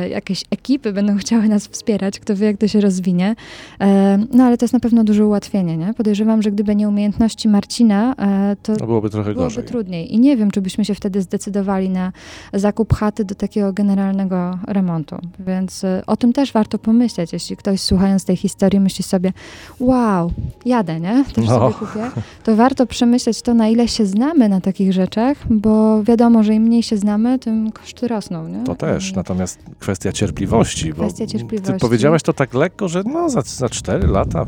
[0.10, 3.36] jakieś ekipy będą chciały nas wspierać, kto wie, jak to się rozwinie.
[3.82, 5.94] E, no ale to jest na pewno duże ułatwienie, nie?
[5.94, 9.64] Podejrzewam, że gdyby nie umiejętności Marcina, e, to no byłoby trochę byłoby gorzej.
[9.64, 10.14] trudniej.
[10.14, 12.12] I nie wiem, czy byśmy się wtedy zdecydowali na
[12.54, 15.16] zakup chaty do takiego generalnego remontu.
[15.40, 19.34] Więc e, o tym też warto pomyśleć, jeśli ktoś słuchając tej historii myśli sobie,
[19.80, 20.32] wow,
[20.66, 21.26] jadę, nie?
[21.36, 21.60] Też no.
[21.60, 22.22] sobie kupię.
[22.44, 26.64] To warto przemyśleć to, na ile się znamy na takich rzeczach, bo wiadomo, że im
[26.64, 28.64] mniej się znamy, tym koszty rosną, nie?
[28.64, 30.94] To też, natomiast Natomiast kwestia cierpliwości.
[30.94, 31.74] Kwestia cierpliwości.
[31.74, 34.46] Ty powiedziałaś to tak lekko, że no za, za 4 lata.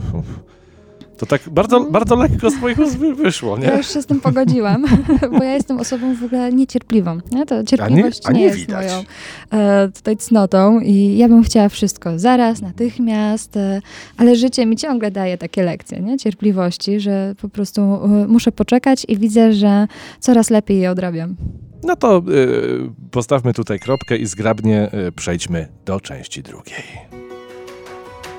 [1.18, 1.92] To tak bardzo, mm.
[1.92, 3.66] bardzo lekko z moich ust wyszło, nie?
[3.66, 4.86] Ja już się z tym pogodziłam,
[5.38, 7.20] bo ja jestem osobą w ogóle niecierpliwą.
[7.32, 7.46] Nie?
[7.46, 9.04] To cierpliwość a nie, a nie, nie jest moją
[9.52, 13.82] e, tutaj cnotą i ja bym chciała wszystko zaraz, natychmiast, e,
[14.18, 16.18] ale życie mi ciągle daje takie lekcje, nie?
[16.18, 19.88] Cierpliwości, że po prostu e, muszę poczekać i widzę, że
[20.20, 21.36] coraz lepiej je odrabiam.
[21.84, 26.84] No to y, postawmy tutaj kropkę i zgrabnie y, przejdźmy do części drugiej.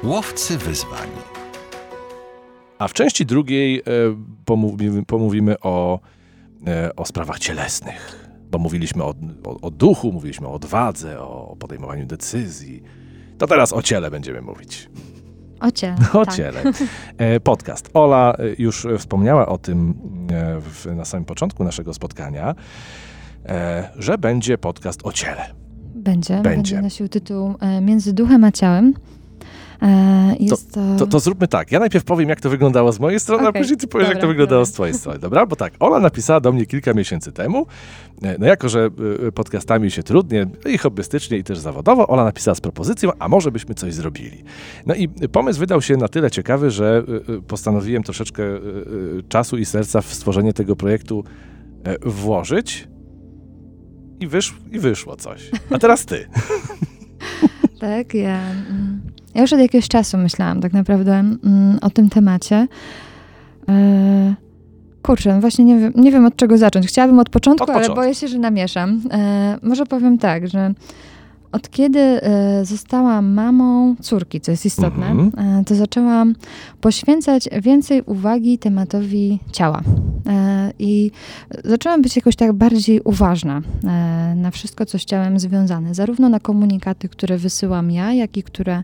[0.03, 1.09] Łowcy wyzwań.
[2.79, 3.83] A w części drugiej y,
[4.45, 6.01] pomówimy, pomówimy o,
[6.97, 12.83] o sprawach cielesnych, bo mówiliśmy o, o, o duchu, mówiliśmy o odwadze, o podejmowaniu decyzji.
[13.39, 14.91] To teraz o ciele będziemy mówić.
[15.61, 15.97] O ciele.
[16.13, 16.35] O tak.
[16.35, 16.63] ciele.
[17.45, 17.91] Podcast.
[17.95, 19.95] Ola już wspomniała o tym
[20.61, 22.55] w, na samym początku naszego spotkania.
[23.49, 25.47] E, że będzie podcast o ciele.
[25.95, 26.35] Będzie.
[26.35, 28.95] Będzie, będzie nosił tytuł e, Między duchem a ciałem.
[29.83, 31.73] E, jest, to, to, to, zróbmy tak.
[31.73, 34.15] Ja najpierw powiem, jak to wyglądało z mojej strony, okay, a później ty powiesz, dobra,
[34.15, 34.73] jak to wyglądało dobra.
[34.73, 35.19] z twojej strony.
[35.19, 35.47] Dobra?
[35.47, 37.67] Bo tak, Ola napisała do mnie kilka miesięcy temu.
[38.39, 38.91] No jako, że
[39.35, 43.75] podcastami się trudnie i hobbystycznie, i też zawodowo, Ola napisała z propozycją, a może byśmy
[43.75, 44.45] coś zrobili.
[44.87, 47.03] No i pomysł wydał się na tyle ciekawy, że
[47.49, 48.43] postanowiłem troszeczkę
[49.29, 51.25] czasu i serca w stworzenie tego projektu
[52.03, 52.89] włożyć
[54.21, 55.51] i, wysz, i wyszło coś.
[55.71, 56.29] A teraz ty.
[57.81, 59.01] tak, ja, mm,
[59.35, 62.67] ja już od jakiegoś czasu myślałam tak naprawdę mm, o tym temacie.
[63.69, 64.35] E,
[65.03, 66.87] kurczę, właśnie nie wiem, nie wiem od czego zacząć.
[66.87, 67.93] Chciałabym od początku, od początku.
[67.93, 69.01] ale boję się, że namieszam.
[69.11, 70.75] E, może powiem tak, że
[71.55, 75.65] od kiedy e, zostałam mamą córki, co jest istotne, mm-hmm.
[75.65, 76.35] to zaczęłam
[76.81, 79.83] poświęcać więcej uwagi tematowi ciała.
[80.27, 81.11] E, I
[81.65, 83.63] zaczęłam być jakoś tak bardziej uważna
[84.37, 85.95] na wszystko, co z ciałem związane.
[85.95, 88.83] Zarówno na komunikaty, które wysyłam ja, jak i które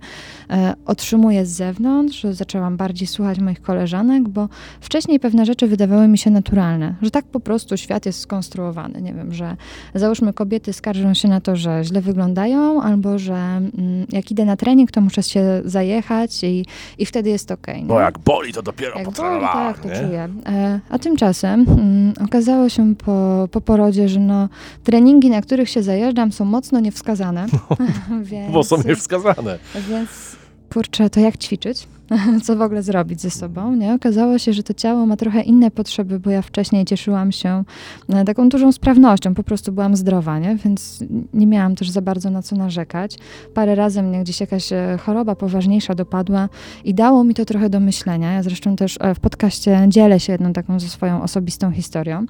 [0.86, 2.26] otrzymuję z zewnątrz.
[2.30, 4.48] Zaczęłam bardziej słuchać moich koleżanek, bo
[4.80, 9.02] wcześniej pewne rzeczy wydawały mi się naturalne, że tak po prostu świat jest skonstruowany.
[9.02, 9.56] Nie wiem, że
[9.94, 14.56] załóżmy kobiety skarżą się na to, że źle wyglądają, albo że mm, jak idę na
[14.56, 16.66] trening, to muszę się zajechać i,
[16.98, 17.66] i wtedy jest ok.
[17.82, 20.28] Bo jak boli, to dopiero jak boli, tak, to czuję.
[20.46, 24.48] E, a tymczasem mm, okazało się po, po porodzie, że no,
[24.84, 27.46] treningi, na których się zajeżdżam, są mocno niewskazane.
[28.22, 29.58] więc, bo są niewskazane.
[29.88, 30.36] Więc
[30.72, 31.86] kurczę, to jak ćwiczyć?
[32.44, 33.76] co w ogóle zrobić ze sobą.
[33.76, 33.94] Nie?
[33.94, 37.64] Okazało się, że to ciało ma trochę inne potrzeby, bo ja wcześniej cieszyłam się
[38.08, 40.56] e, taką dużą sprawnością, po prostu byłam zdrowa, nie?
[40.56, 43.18] więc nie miałam też za bardzo na co narzekać.
[43.54, 46.48] Parę razy mnie gdzieś jakaś e, choroba poważniejsza dopadła
[46.84, 48.32] i dało mi to trochę do myślenia.
[48.32, 52.26] Ja zresztą też e, w podcaście dzielę się jedną taką ze swoją osobistą historią.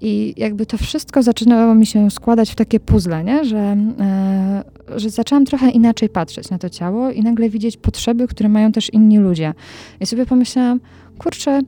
[0.00, 3.44] I jakby to wszystko zaczynało mi się składać w takie puzzle, nie?
[3.44, 4.64] Że, e,
[4.96, 8.92] że zaczęłam trochę inaczej patrzeć na to ciało i nagle widzieć potrzeby, które mają też
[8.92, 9.54] inni ludzie.
[10.00, 10.80] I sobie pomyślałam,
[11.18, 11.60] kurczę,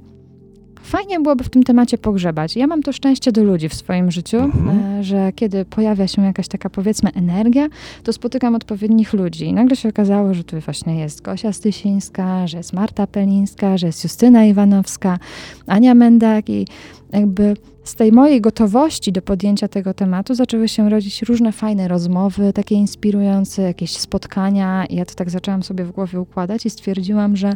[0.83, 2.57] fajnie byłoby w tym temacie pogrzebać.
[2.57, 4.79] Ja mam to szczęście do ludzi w swoim życiu, mhm.
[5.01, 7.69] E, że kiedy pojawia się jakaś taka powiedzmy energia,
[8.03, 9.45] to spotykam odpowiednich ludzi.
[9.45, 13.87] I nagle się okazało, że tu właśnie jest Gosia Stysińska, że jest Marta Pelińska, że
[13.87, 15.19] jest Justyna Iwanowska,
[15.67, 16.67] Ania Mendak i
[17.13, 17.57] jakby
[17.89, 22.75] z tej mojej gotowości do podjęcia tego tematu zaczęły się rodzić różne fajne rozmowy, takie
[22.75, 24.85] inspirujące, jakieś spotkania.
[24.91, 27.53] Ja to tak zaczęłam sobie w głowie układać i stwierdziłam, że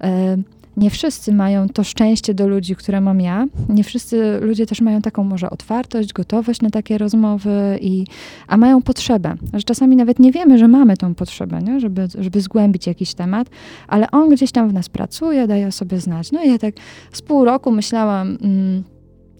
[0.00, 0.36] e,
[0.76, 3.46] nie wszyscy mają to szczęście do ludzi, które mam ja.
[3.68, 8.04] Nie wszyscy ludzie też mają taką może otwartość, gotowość na takie rozmowy, i,
[8.46, 9.34] a mają potrzebę.
[9.54, 11.80] Że czasami nawet nie wiemy, że mamy tą potrzebę, nie?
[11.80, 13.48] Żeby, żeby zgłębić jakiś temat,
[13.88, 16.32] ale on gdzieś tam w nas pracuje, daje sobie znać.
[16.32, 16.74] No i ja tak
[17.12, 18.84] z pół roku myślałam mm,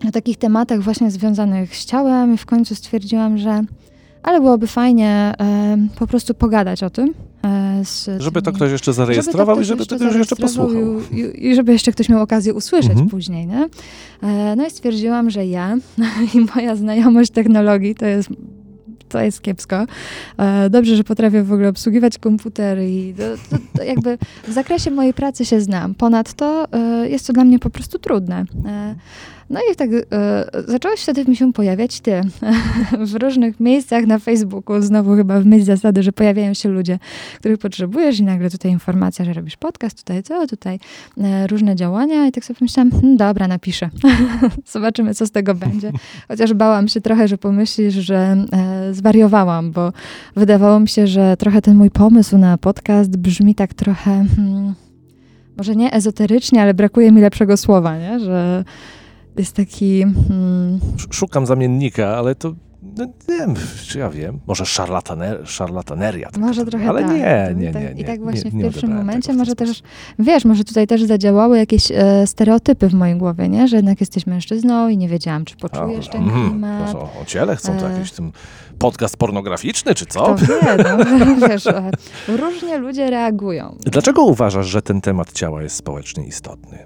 [0.08, 3.62] o takich tematach właśnie związanych z ciałem i w końcu stwierdziłam, że
[4.22, 7.14] ale byłoby fajnie e, po prostu pogadać o tym.
[7.44, 11.00] E, z, żeby to ktoś jeszcze zarejestrował żeby i żeby tego już jeszcze posłuchał.
[11.12, 13.08] I, I, żeby jeszcze ktoś miał okazję usłyszeć mhm.
[13.08, 13.46] później.
[13.46, 13.68] Nie?
[14.22, 15.76] E, no i stwierdziłam, że ja
[16.34, 18.28] i moja znajomość technologii to jest
[19.08, 19.86] to jest kiepsko.
[20.38, 24.90] E, dobrze, że potrafię w ogóle obsługiwać komputer i to, to, to jakby w zakresie
[24.90, 25.94] mojej pracy się znam.
[25.94, 28.44] Ponadto e, jest to dla mnie po prostu trudne.
[29.50, 32.20] No i tak e, zacząłeś wtedy mi się pojawiać ty
[33.12, 36.98] w różnych miejscach na Facebooku, znowu chyba w myśl zasady, że pojawiają się ludzie,
[37.38, 40.78] których potrzebujesz i nagle tutaj informacja, że robisz podcast, tutaj co, tutaj
[41.18, 43.90] e, różne działania i tak sobie myślałam, hm, dobra, napiszę.
[44.72, 45.92] Zobaczymy, co z tego będzie.
[46.28, 49.92] Chociaż bałam się trochę, że pomyślisz, że e, zwariowałam, bo
[50.36, 54.24] wydawało mi się, że trochę ten mój pomysł na podcast brzmi tak trochę...
[54.36, 54.74] Hmm,
[55.56, 58.20] może nie ezoterycznie, ale brakuje mi lepszego słowa, nie?
[58.20, 58.64] że
[59.38, 60.02] jest taki...
[60.02, 60.80] Hmm...
[61.10, 62.54] Szukam zamiennika, ale to
[62.96, 63.54] no, nie wiem,
[63.86, 66.28] czy ja wiem, może szarlataner, szarlataneria.
[66.38, 67.10] Może trochę ale tak.
[67.10, 68.00] nie, nie, tak- nie, nie.
[68.00, 69.82] I tak właśnie nie, w pierwszym momencie może też,
[70.18, 73.68] wiesz, może tutaj też zadziałały jakieś e, stereotypy w mojej głowie, nie?
[73.68, 76.94] Że jednak jesteś mężczyzną i nie wiedziałam, czy poczujesz A, ten mm, klimat.
[76.94, 78.32] o, o ciele chcą to jakiś tym
[78.78, 80.20] podcast pornograficzny, czy co?
[80.20, 81.90] To wie, no, wiesz, e,
[82.28, 83.76] różnie ludzie reagują.
[83.80, 86.78] Dlaczego uważasz, że ten temat ciała jest społecznie istotny?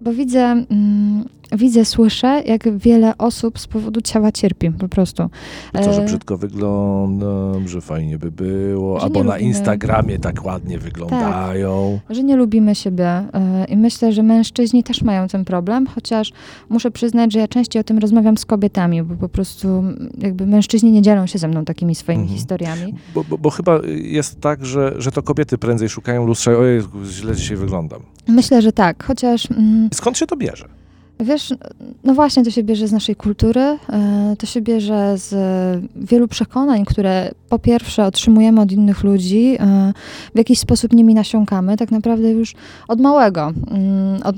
[0.00, 5.30] Bo widzę, mm, widzę, słyszę, jak wiele osób z powodu ciała cierpi po prostu.
[5.72, 9.48] To, że e, brzydko wyglądam, że fajnie by było, że albo na lubimy.
[9.48, 12.00] Instagramie tak ładnie wyglądają.
[12.08, 13.06] Tak, że nie lubimy siebie.
[13.06, 16.32] E, I myślę, że mężczyźni też mają ten problem, chociaż
[16.68, 19.84] muszę przyznać, że ja częściej o tym rozmawiam z kobietami, bo po prostu
[20.18, 22.38] jakby mężczyźni nie dzielą się ze mną takimi swoimi mhm.
[22.38, 22.94] historiami.
[23.14, 27.36] Bo, bo, bo, chyba jest tak, że, że to kobiety prędzej szukają lustrza, ojej, źle
[27.36, 28.00] dzisiaj wyglądam.
[28.28, 29.50] Myślę, że tak, chociaż...
[29.50, 30.75] Mm, Skąd się to bierze?
[31.20, 31.54] Wiesz,
[32.04, 33.78] no właśnie to się bierze z naszej kultury, e,
[34.38, 35.34] to się bierze z
[35.96, 39.92] wielu przekonań, które po pierwsze otrzymujemy od innych ludzi, e,
[40.34, 42.54] w jakiś sposób nimi nasiąkamy, tak naprawdę już
[42.88, 43.52] od małego.
[43.70, 44.36] Mm, od,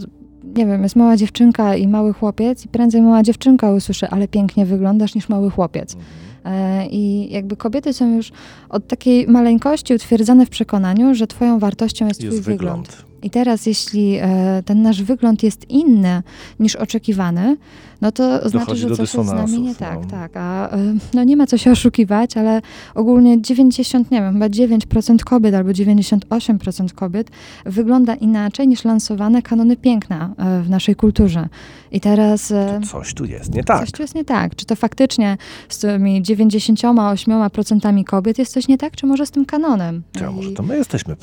[0.57, 4.67] nie wiem, jest mała dziewczynka i mały chłopiec i prędzej mała dziewczynka usłyszy, ale pięknie
[4.67, 5.97] wyglądasz niż mały chłopiec.
[6.45, 8.33] E, I jakby kobiety są już
[8.69, 12.89] od takiej maleńkości utwierdzone w przekonaniu, że twoją wartością jest, jest twój wygląd.
[12.89, 13.08] wygląd.
[13.23, 16.23] I teraz, jeśli e, ten nasz wygląd jest inny
[16.61, 17.57] niż oczekiwany,
[18.01, 20.11] no to Dochodzi znaczy, że coś jest z nami nie tak, no.
[20.11, 20.37] tak.
[20.37, 20.79] A e,
[21.15, 22.63] no nie ma co się oszukiwać, ale
[22.95, 27.31] ogólnie 90, nie wiem, chyba 9% kobiet albo 98% kobiet
[27.67, 31.49] wygląda inaczej niż lansowane kanony piękna e, w naszej kulturze.
[31.93, 32.51] I teraz...
[32.51, 33.81] E, coś tu jest nie tak.
[33.81, 34.57] Coś tu jest nie tak.
[34.57, 35.37] Czy to faktycznie
[35.69, 40.03] z tymi 98% kobiet jest coś nie tak, czy może z tym kanonem?
[40.21, 41.17] Ja, może to my jesteśmy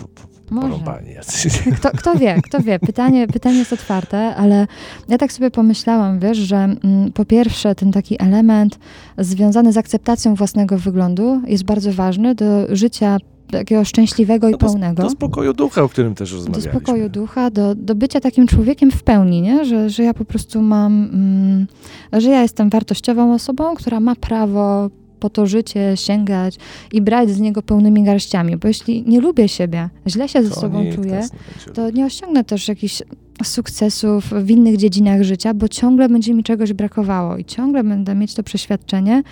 [0.49, 1.63] porąbani jacyś.
[1.85, 2.79] Kto, kto wie, kto wie.
[2.79, 4.67] Pytanie, pytanie jest otwarte, ale
[5.09, 8.79] ja tak sobie pomyślałam, wiesz, że mm, po pierwsze ten taki element
[9.17, 12.45] związany z akceptacją własnego wyglądu jest bardzo ważny do
[12.75, 13.17] życia
[13.51, 15.03] takiego szczęśliwego no i pełnego.
[15.03, 16.71] Do spokoju ducha, o którym też rozmawialiśmy.
[16.71, 19.65] Do spokoju ducha, do, do bycia takim człowiekiem w pełni, nie?
[19.65, 21.67] Że, że ja po prostu mam, mm,
[22.13, 26.57] że ja jestem wartościową osobą, która ma prawo po to życie sięgać
[26.93, 30.85] i brać z niego pełnymi garściami, bo jeśli nie lubię siebie, źle się ze sobą
[30.95, 31.27] czuję,
[31.73, 33.01] to nie osiągnę też jakichś
[33.43, 38.33] sukcesów w innych dziedzinach życia, bo ciągle będzie mi czegoś brakowało i ciągle będę mieć
[38.33, 39.23] to przeświadczenie,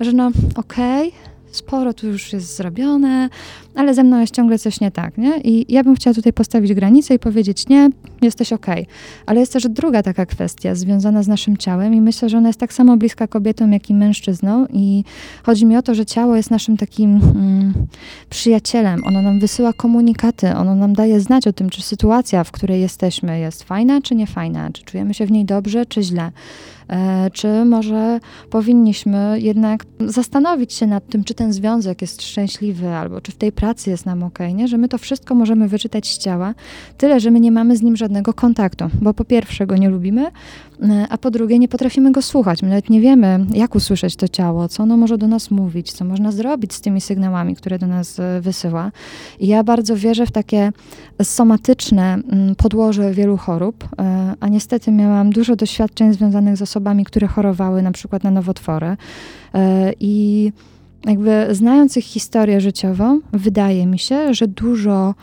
[0.00, 1.20] że no okej, okay,
[1.52, 3.28] sporo tu już jest zrobione,
[3.74, 5.40] ale ze mną jest ciągle coś nie tak, nie?
[5.44, 7.90] I ja bym chciała tutaj postawić granicę i powiedzieć, nie,
[8.22, 8.82] jesteś okej.
[8.82, 8.94] Okay.
[9.26, 12.60] Ale jest też druga taka kwestia związana z naszym ciałem i myślę, że ona jest
[12.60, 15.04] tak samo bliska kobietom, jak i mężczyznom i
[15.42, 17.72] chodzi mi o to, że ciało jest naszym takim mm,
[18.30, 19.04] przyjacielem.
[19.04, 23.38] Ono nam wysyła komunikaty, ono nam daje znać o tym, czy sytuacja, w której jesteśmy
[23.38, 26.32] jest fajna, czy nie fajna, czy czujemy się w niej dobrze, czy źle.
[26.88, 33.20] E, czy może powinniśmy jednak zastanowić się nad tym, czy ten związek jest szczęśliwy, albo
[33.20, 34.68] czy w tej pracy jest nam ok, nie?
[34.68, 36.54] że my to wszystko możemy wyczytać z ciała,
[36.98, 40.26] tyle, że my nie mamy z nim żadnego kontaktu, bo po pierwsze go nie lubimy,
[40.26, 42.62] e, a po drugie nie potrafimy go słuchać.
[42.62, 46.04] My nawet nie wiemy, jak usłyszeć to ciało, co ono może do nas mówić, co
[46.04, 48.90] można zrobić z tymi sygnałami, które do nas e, wysyła.
[49.40, 50.72] I ja bardzo wierzę w takie
[51.22, 53.88] somatyczne mm, podłoże wielu chorób,
[54.40, 58.96] a niestety miałam dużo doświadczeń związanych z osobami, które chorowały na przykład na nowotwory.
[59.54, 60.52] E, I
[61.06, 65.14] jakby znając ich historię życiową, wydaje mi się, że dużo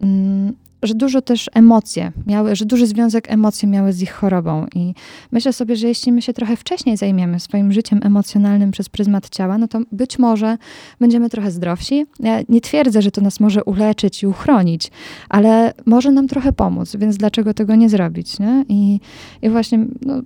[0.00, 4.66] mm, że dużo też emocje miały, że duży związek emocji miały z ich chorobą.
[4.74, 4.94] I
[5.32, 9.58] myślę sobie, że jeśli my się trochę wcześniej zajmiemy swoim życiem emocjonalnym przez pryzmat ciała,
[9.58, 10.58] no to być może
[11.00, 12.06] będziemy trochę zdrowsi.
[12.20, 14.90] Ja nie twierdzę, że to nas może uleczyć i uchronić,
[15.28, 18.38] ale może nam trochę pomóc, więc dlaczego tego nie zrobić?
[18.38, 18.64] Nie?
[18.68, 19.00] I,
[19.42, 20.22] i właśnie no,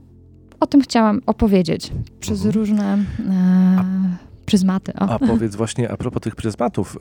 [0.61, 2.55] o tym chciałam opowiedzieć przez mhm.
[2.55, 2.99] różne
[3.31, 4.93] e, pryzmaty.
[4.95, 5.11] O.
[5.11, 6.99] A powiedz właśnie a propos tych pryzmatów,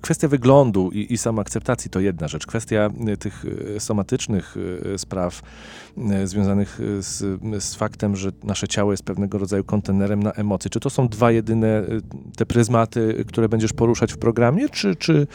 [0.00, 2.46] kwestia wyglądu i, i samoakceptacji to jedna rzecz.
[2.46, 3.44] Kwestia e, tych
[3.76, 4.56] e, somatycznych
[4.94, 5.42] e, spraw
[6.24, 10.70] związanych z, z faktem, że nasze ciało jest pewnego rodzaju kontenerem na emocje.
[10.70, 11.82] Czy to są dwa jedyne
[12.36, 15.26] te pryzmaty, które będziesz poruszać w programie, czy, czy.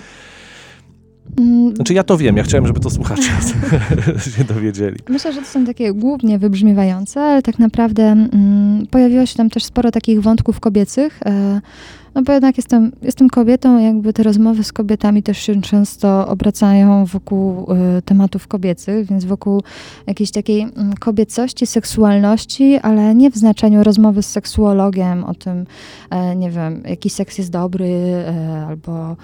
[1.76, 3.32] Znaczy ja to wiem, ja chciałem, żeby to słuchacze
[4.38, 4.98] się dowiedzieli.
[5.10, 9.64] Myślę, że to są takie głównie wybrzmiewające, ale tak naprawdę mm, pojawiło się tam też
[9.64, 11.20] sporo takich wątków kobiecych.
[11.26, 11.62] E,
[12.16, 17.06] no bo jednak jestem, jestem kobietą, jakby te rozmowy z kobietami też się często obracają
[17.06, 19.62] wokół y, tematów kobiecych, więc wokół
[20.08, 25.66] jakiejś takiej y, kobiecości, seksualności, ale nie w znaczeniu rozmowy z seksuologiem o tym,
[26.32, 28.24] y, nie wiem, jaki seks jest dobry
[28.68, 29.16] albo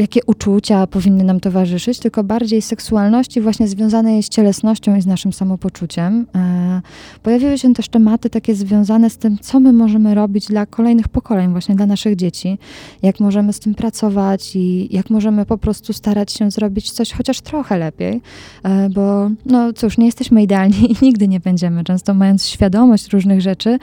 [0.00, 5.32] jakie uczucia powinny nam towarzyszyć, tylko bardziej seksualności właśnie związanej z cielesnością i z naszym
[5.32, 6.26] samopoczuciem.
[6.34, 6.80] E,
[7.22, 11.50] pojawiły się też tematy takie związane z tym, co my możemy robić dla kolejnych pokoleń,
[11.50, 12.58] właśnie dla naszych dzieci,
[13.02, 17.40] jak możemy z tym pracować i jak możemy po prostu starać się zrobić coś chociaż
[17.40, 18.20] trochę lepiej,
[18.62, 21.84] e, bo no cóż, nie jesteśmy idealni i nigdy nie będziemy.
[21.84, 23.78] Często mając świadomość różnych rzeczy,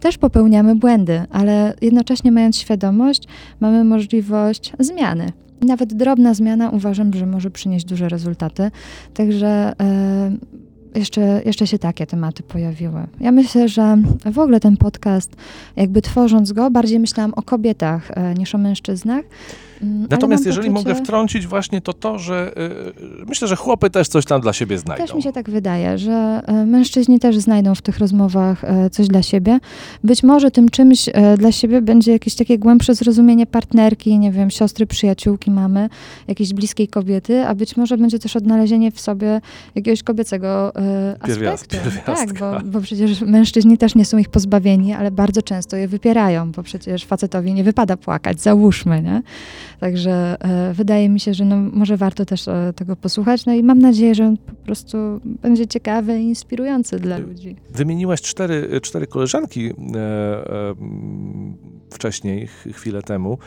[0.00, 3.22] też popełniamy błędy, ale jednocześnie mając świadomość,
[3.60, 8.70] mamy możliwość zmiany nawet drobna zmiana uważam, że może przynieść duże rezultaty.
[9.14, 10.30] Także e,
[10.94, 13.06] jeszcze, jeszcze się takie tematy pojawiły.
[13.20, 13.96] Ja myślę, że
[14.32, 15.36] w ogóle ten podcast,
[15.76, 19.24] jakby tworząc go, bardziej myślałam o kobietach e, niż o mężczyznach.
[19.82, 20.88] Mm, Natomiast jeżeli poczucie...
[20.90, 22.52] mogę wtrącić właśnie to to, że
[23.22, 25.04] y, myślę, że chłopy też coś tam dla siebie znajdą.
[25.04, 29.08] Też mi się tak wydaje, że y, mężczyźni też znajdą w tych rozmowach y, coś
[29.08, 29.58] dla siebie.
[30.04, 34.86] Być może tym czymś dla siebie będzie jakieś takie głębsze zrozumienie partnerki, nie wiem, siostry,
[34.86, 35.88] przyjaciółki, mamy,
[36.28, 39.40] jakiejś bliskiej kobiety, a być może będzie też odnalezienie w sobie
[39.74, 40.72] jakiegoś kobiecego
[41.20, 41.76] aspektu.
[42.06, 46.52] Tak, bo, bo przecież mężczyźni też nie są ich pozbawieni, ale bardzo często je wypierają,
[46.52, 49.22] bo przecież facetowi nie wypada płakać, załóżmy, nie?
[49.80, 53.46] Także e, wydaje mi się, że no, może warto też e, tego posłuchać.
[53.46, 57.56] No i mam nadzieję, że on po prostu będzie ciekawy i inspirujący dla ludzi.
[57.70, 59.72] Wymieniłaś cztery, cztery koleżanki e,
[61.90, 63.38] wcześniej, chwilę temu.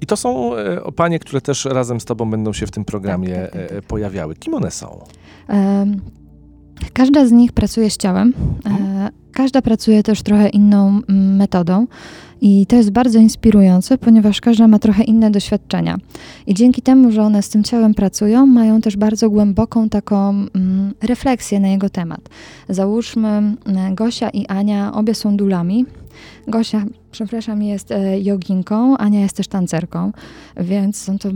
[0.00, 0.50] I to są
[0.96, 3.86] panie, które też razem z tobą będą się w tym programie tak, tak, tak, tak.
[3.86, 4.34] pojawiały.
[4.34, 4.98] Kim one są?
[6.92, 8.32] Każda z nich pracuje z ciałem.
[8.64, 9.10] Mhm.
[9.32, 11.86] Każda pracuje też trochę inną metodą.
[12.40, 15.98] I to jest bardzo inspirujące, ponieważ każda ma trochę inne doświadczenia.
[16.46, 20.94] I dzięki temu, że one z tym ciałem pracują, mają też bardzo głęboką taką mm,
[21.02, 22.20] refleksję na jego temat.
[22.68, 25.86] Załóżmy, mm, Gosia i Ania obie są dulami.
[26.48, 30.12] Gosia, przepraszam, jest e, joginką, Ania jest też tancerką,
[30.56, 31.28] więc są to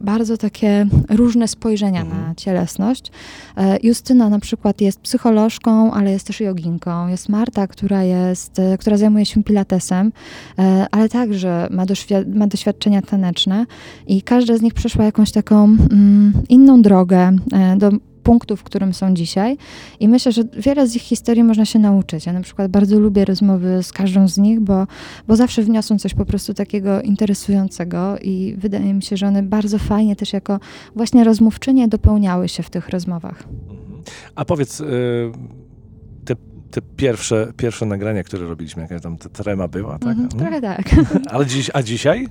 [0.00, 2.22] bardzo takie różne spojrzenia mhm.
[2.22, 3.12] na cielesność.
[3.56, 7.08] E, Justyna na przykład jest psycholożką, ale jest też joginką.
[7.08, 10.12] Jest Marta, która, jest, e, która zajmuje się pilatesem,
[10.90, 13.66] ale także ma, doświ- ma doświadczenia taneczne
[14.06, 17.36] i każda z nich przeszła jakąś taką mm, inną drogę
[17.76, 17.90] do
[18.24, 19.56] punktu, w którym są dzisiaj.
[20.00, 22.26] I myślę, że wiele z ich historii można się nauczyć.
[22.26, 24.86] Ja na przykład bardzo lubię rozmowy z każdą z nich, bo,
[25.28, 29.78] bo zawsze wniosą coś po prostu takiego interesującego i wydaje mi się, że one bardzo
[29.78, 30.60] fajnie też jako
[30.96, 33.44] właśnie rozmówczynie dopełniały się w tych rozmowach.
[34.34, 34.84] A powiedz, y,
[36.24, 36.36] te
[36.74, 40.18] te pierwsze, pierwsze nagrania, które robiliśmy, jaka tam ta trema była, tak?
[40.18, 40.82] Mhm, trochę tak.
[41.32, 42.28] Ale dziś, a dzisiaj?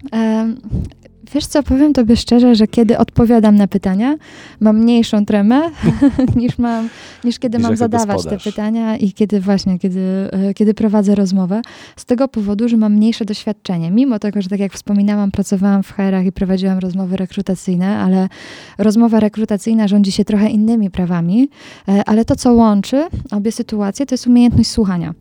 [1.32, 4.16] Wiesz co, powiem tobie szczerze, że kiedy odpowiadam na pytania,
[4.60, 5.62] mam mniejszą tremę
[6.36, 6.90] niż, mam,
[7.24, 8.44] niż kiedy Niż mam zadawać gospodarz.
[8.44, 11.62] te pytania i kiedy właśnie, kiedy, e, kiedy prowadzę rozmowę.
[11.96, 13.92] Z tego powodu, że mam mniejsze doświadczenie.
[13.92, 18.30] Mimo tego, że tak jak wspominałam, pracowałam w HR-ach i prowadziłam rozmowy rekrutacyjne, ale
[18.78, 21.50] rozmowa rekrutacyjna rządzi się trochę innymi prawami,
[21.88, 25.14] e, ale to, co łączy obie sytuacje, to jest umiejętność słuchania.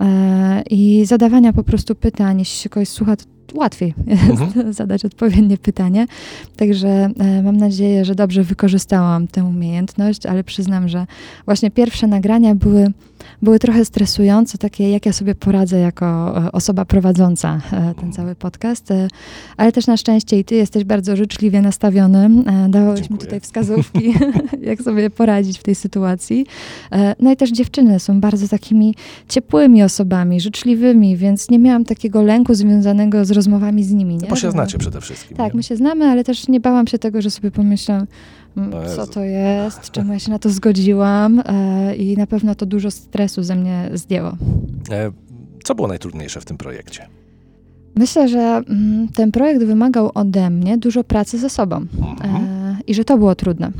[0.00, 3.24] E, I zadawania po prostu pytań, jeśli się kogoś słucha, to
[3.54, 4.72] łatwiej Mhm.
[4.80, 6.06] zadać odpowiednie pytanie.
[6.56, 6.88] Także
[7.18, 11.06] e, mam nadzieję, że dobrze wykorzystałam tę umiejętność, ale przyznam, że
[11.44, 12.92] właśnie pierwsze nagrania były,
[13.42, 18.34] były trochę stresujące, takie jak ja sobie poradzę jako e, osoba prowadząca e, ten cały
[18.34, 18.90] podcast.
[18.90, 19.08] E,
[19.56, 22.30] ale też na szczęście i ty jesteś bardzo życzliwie nastawiony.
[22.68, 23.20] Dałeś mi Dziękuję.
[23.20, 24.14] tutaj wskazówki,
[24.62, 26.46] jak sobie poradzić w tej sytuacji.
[27.20, 28.94] No i też dziewczyny są bardzo takimi
[29.28, 34.16] ciepłymi osobami, życzliwymi, więc nie miałam takiego lęku związanego z rozmowami z nimi.
[34.16, 34.28] Nie?
[34.28, 35.36] Bo się znacie przede wszystkim.
[35.36, 35.56] Tak, nie?
[35.56, 38.06] my się znamy, ale też nie bałam się tego, że sobie pomyślę, O
[38.96, 42.90] co to jest, czemu ja się na to zgodziłam e, i na pewno to dużo
[42.90, 44.28] stresu ze mnie zdjęło.
[44.90, 45.10] E,
[45.64, 47.06] Co było najtrudniejsze w tym projekcie?
[47.94, 51.76] Myślę, że mm, ten projekt wymagał ode mnie dużo pracy ze sobą.
[51.76, 52.36] Mhm.
[52.36, 53.70] E, I że to było trudne,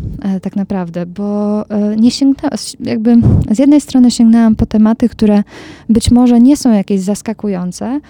[0.42, 1.64] tak naprawdę, bo
[1.96, 3.16] nie sięgnęłam, jakby
[3.50, 5.42] z jednej strony sięgnęłam po tematy, które
[5.88, 8.00] być może nie są jakieś zaskakujące,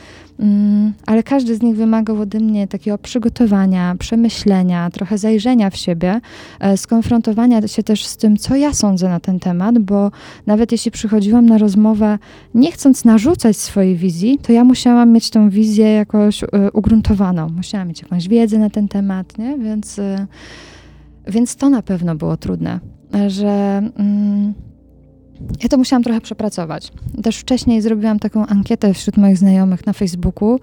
[1.07, 6.21] ale każdy z nich wymagał ode mnie takiego przygotowania, przemyślenia, trochę zajrzenia w siebie,
[6.61, 10.11] e, skonfrontowania się też z tym, co ja sądzę na ten temat, bo
[10.47, 12.19] nawet jeśli przychodziłam na rozmowę
[12.55, 17.49] nie chcąc narzucać swojej wizji, to ja musiałam mieć tą wizję jakoś e, ugruntowaną.
[17.49, 19.59] Musiałam mieć jakąś wiedzę na ten temat, nie?
[19.59, 20.27] Więc, e,
[21.27, 22.81] więc to na pewno było trudne,
[23.29, 24.55] że mm,
[25.63, 26.93] ja to musiałam trochę przepracować.
[27.23, 30.61] Też wcześniej zrobiłam taką ankietę wśród moich znajomych na Facebooku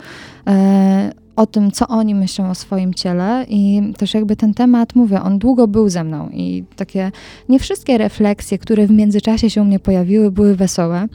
[0.48, 5.22] e, o tym, co oni myślą o swoim ciele i też jakby ten temat, mówię,
[5.22, 7.12] on długo był ze mną i takie
[7.50, 11.08] nie wszystkie refleksje, które w międzyczasie się u mnie pojawiły, były wesołe.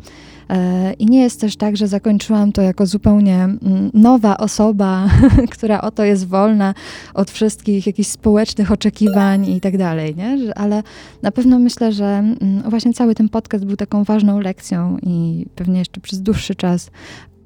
[0.48, 5.08] E, I nie jest też tak, że zakończyłam to jako zupełnie mm, nowa osoba,
[5.54, 6.74] która oto jest wolna
[7.14, 10.54] od wszystkich jakichś społecznych oczekiwań i tak dalej, nie?
[10.56, 10.82] Ale
[11.22, 15.78] na pewno myślę, że mm, właśnie cały ten podcast był taką ważną lekcją i pewnie
[15.78, 16.90] jeszcze przez dłuższy czas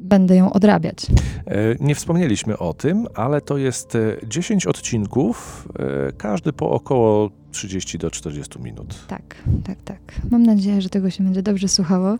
[0.02, 1.06] będę ją odrabiać.
[1.46, 7.30] E, Nie wspomnieliśmy o tym, ale to jest e, 10 odcinków, e, każdy po około
[7.52, 8.94] 30 do 40 minut.
[9.08, 9.22] Tak,
[9.64, 9.98] tak, tak.
[10.30, 12.18] Mam nadzieję, że tego się będzie dobrze słuchało.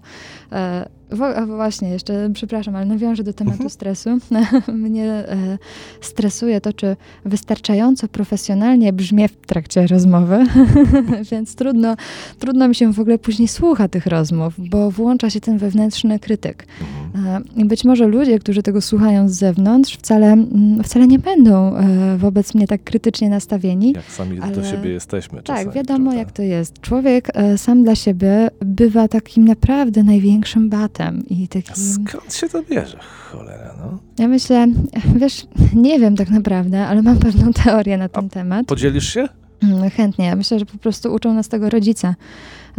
[0.52, 3.70] E, wo- właśnie, jeszcze przepraszam, ale nawiążę do tematu Mhm.
[3.70, 4.10] stresu.
[4.72, 5.58] Mnie e,
[6.00, 10.44] stresuje to, czy wystarczająco profesjonalnie brzmię w trakcie rozmowy,
[11.32, 11.96] więc trudno,
[12.38, 16.66] trudno mi się w ogóle później słucha tych rozmów, bo włącza się ten wewnętrzny krytyk.
[17.14, 17.42] Mhm.
[17.56, 21.76] E, I być może ludzie, którzy tego słuchają z zewnątrz, wcale, mm, wcale nie będą
[21.76, 23.92] e, wobec mnie tak krytycznie nastawieni.
[23.92, 26.18] Jak sami do Ale- siebie jesteśmy Tak, czasami, wiadomo prawda?
[26.18, 26.80] jak to jest.
[26.80, 31.84] Człowiek e, sam dla siebie bywa takim naprawdę największym batem i A takim...
[32.08, 32.98] Skąd się to bierze?
[33.30, 33.98] Cholera, no.
[34.18, 34.66] Ja myślę,
[35.20, 38.66] wiesz, nie wiem tak naprawdę, ale mam pewną teorię na ten temat.
[38.66, 39.28] Podzielisz się?
[39.62, 40.26] Mm, Chętnie.
[40.26, 42.14] Ja myślę, że po prostu uczą nas tego rodzice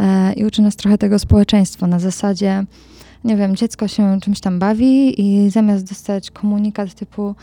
[0.00, 1.86] e, i uczy nas trochę tego społeczeństwo.
[1.86, 2.64] Na zasadzie,
[3.24, 7.34] nie wiem, dziecko się czymś tam bawi i zamiast dostać komunikat typu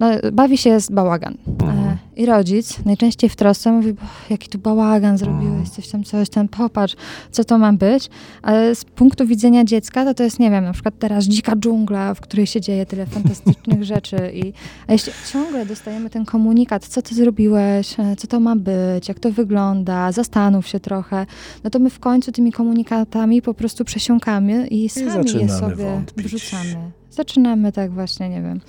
[0.00, 1.34] no, bawi się jest bałagan.
[1.48, 1.78] Mhm.
[1.78, 4.00] E, I rodzic najczęściej w trosce mówi, "Bo
[4.30, 5.18] jaki tu bałagan Mhm.
[5.18, 6.96] zrobiłeś, coś tam, coś tam, popatrz,
[7.30, 8.08] co to ma być.
[8.42, 12.14] Ale z punktu widzenia dziecka, to to jest, nie wiem, na przykład teraz dzika dżungla,
[12.14, 14.16] w której się dzieje tyle fantastycznych rzeczy.
[14.34, 14.52] I,
[14.86, 19.18] a jeśli ciągle dostajemy ten komunikat, co ty zrobiłeś, e, co to ma być, jak
[19.18, 21.26] to wygląda, zastanów się trochę,
[21.64, 25.76] no to my w końcu tymi komunikatami po prostu przesiąkamy i sami je zaczynamy sobie
[25.84, 26.26] wątpić.
[26.26, 26.90] wrzucamy.
[27.10, 28.60] Zaczynamy tak właśnie, nie wiem,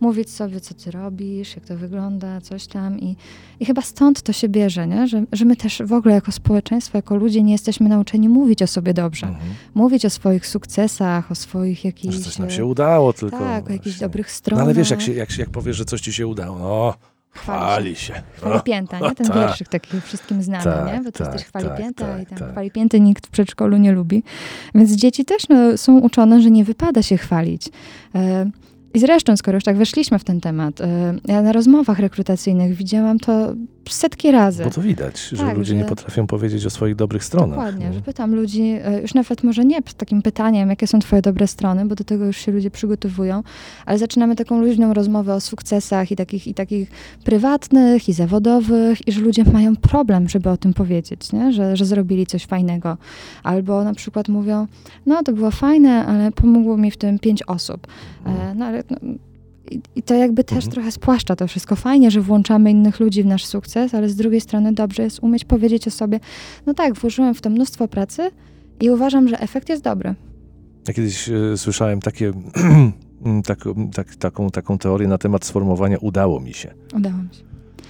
[0.00, 3.00] mówić sobie, co ty robisz, jak to wygląda, coś tam.
[3.00, 3.16] I,
[3.60, 5.06] i chyba stąd to się bierze, nie?
[5.08, 8.66] Że, że my też w ogóle jako społeczeństwo, jako ludzie nie jesteśmy nauczeni mówić o
[8.66, 9.26] sobie dobrze.
[9.26, 9.54] Mhm.
[9.74, 12.14] Mówić o swoich sukcesach, o swoich jakichś...
[12.14, 13.38] Że coś nam e, się udało, tylko...
[13.38, 14.06] Tak, o jakichś właśnie.
[14.06, 14.64] dobrych No stronach.
[14.64, 16.94] ale wiesz, jak, się, jak, jak powiesz, że coś ci się udało, no,
[17.42, 18.22] Chwali się.
[18.36, 19.14] Chwali pięta, nie?
[19.14, 19.36] Ten tak.
[19.36, 21.00] wierszyk taki wszystkim znany, Tak, nie?
[21.00, 22.50] Bo to tak, jesteś chwali tak, pięta tak, i tam tak.
[22.50, 24.22] chwali pięty nikt w przedszkolu nie lubi.
[24.74, 27.68] Więc dzieci też no, są uczone, że nie wypada się chwalić.
[28.98, 33.18] I zresztą, skoro już tak weszliśmy w ten temat, e, ja na rozmowach rekrutacyjnych widziałam
[33.18, 33.54] to
[33.88, 34.64] setki razy.
[34.64, 37.50] Bo to widać, że Tak, ludzie że- nie potrafią powiedzieć o swoich dobrych stronach.
[37.50, 37.92] Dokładnie, no.
[37.92, 41.46] że pytam ludzi, e, już nawet może nie z takim pytaniem, jakie są twoje dobre
[41.46, 43.42] strony, bo do tego już się ludzie przygotowują,
[43.86, 46.90] ale zaczynamy taką luźną rozmowę o sukcesach i takich, i takich
[47.24, 51.52] prywatnych, i zawodowych, i że ludzie mają problem, żeby o tym powiedzieć, nie?
[51.52, 52.96] Że, że zrobili coś fajnego.
[53.42, 54.66] Albo na przykład mówią,
[55.06, 57.86] no to było fajne, ale pomogło mi w tym pięć osób.
[58.26, 58.82] E, no ale...
[59.96, 60.72] I, to jakby też Mhm.
[60.72, 61.76] trochę spłaszcza to wszystko.
[61.76, 65.44] Fajnie, że włączamy innych ludzi w nasz sukces, ale z drugiej strony dobrze jest umieć
[65.44, 66.20] powiedzieć o sobie,
[66.66, 68.30] no tak, włożyłem w to mnóstwo pracy
[68.80, 70.14] i uważam, że efekt jest dobry.
[70.88, 72.32] Ja kiedyś e, słyszałem takie,
[73.46, 76.74] taką, tak, taką, taką teorię na temat sformułowania udało mi się.
[76.96, 77.42] Udało mi się.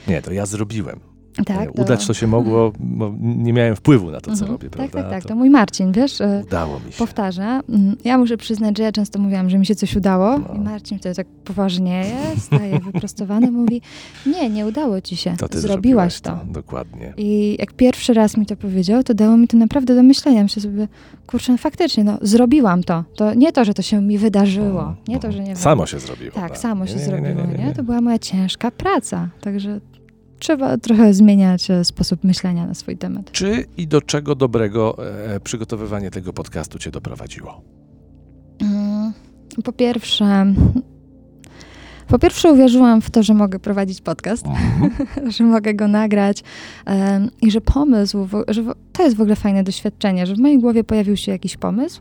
[0.09, 1.01] Nie, to ja zrobiłem.
[1.47, 4.51] Tak, E, Udać to się mogło, bo nie miałem wpływu na to, co Mhm.
[4.53, 5.03] robię, Tak, prawda?
[5.03, 5.23] tak, tak.
[5.23, 6.99] To To mój Marcin, wiesz, e, Udało mi się.
[6.99, 7.61] powtarza.
[7.69, 10.55] Mm, Ja muszę przyznać, że ja często mówiłam, że mi się coś udało No.
[10.55, 13.83] i Marcin wtedy tak poważnieje, staje wyprostowany, mówi,
[14.27, 16.53] nie, nie udało ci się, To ty zrobiłaś zrobiłaś to.
[16.53, 17.13] Dokładnie.
[17.17, 20.43] I jak pierwszy raz mi to powiedział, to dało mi to naprawdę do myślenia.
[20.43, 20.89] Myślę sobie,
[21.27, 23.05] kurczę, no faktycznie, no zrobiłam to.
[23.17, 24.81] To nie to, że to się mi wydarzyło.
[24.81, 25.57] Mhm, Nie to, że nie wiem.
[25.57, 26.35] Samo się zrobiło.
[26.35, 27.75] Tak, samo się Nie, nie, nie, zrobiło, nie, nie.
[27.75, 29.29] To była moja ciężka praca.
[29.41, 29.81] Także
[30.39, 33.33] trzeba trochę zmieniać e, sposób myślenia na swój temat.
[33.33, 34.97] Czy i do czego dobrego
[35.35, 37.63] e, przygotowywanie tego podcastu cię doprowadziło?
[38.61, 39.13] Mm,
[39.65, 40.55] Po pierwsze,
[42.09, 44.47] po pierwsze uwierzyłam w to, że mogę prowadzić podcast,
[45.37, 46.43] że mogę go nagrać
[46.87, 50.85] em, i że pomysł, że to jest w ogóle fajne doświadczenie, że w mojej głowie
[50.85, 52.01] pojawił się jakiś pomysł,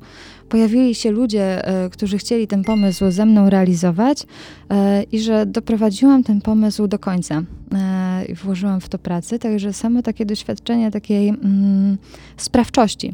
[0.49, 4.24] pojawili się ludzie, e, którzy chcieli ten pomysł ze mną realizować
[4.70, 7.43] e, i że doprowadziłam ten pomysł do końca
[7.74, 11.97] e, i włożyłam w to pracę, także samo takie doświadczenie takiej mm,
[12.38, 13.14] sprawczości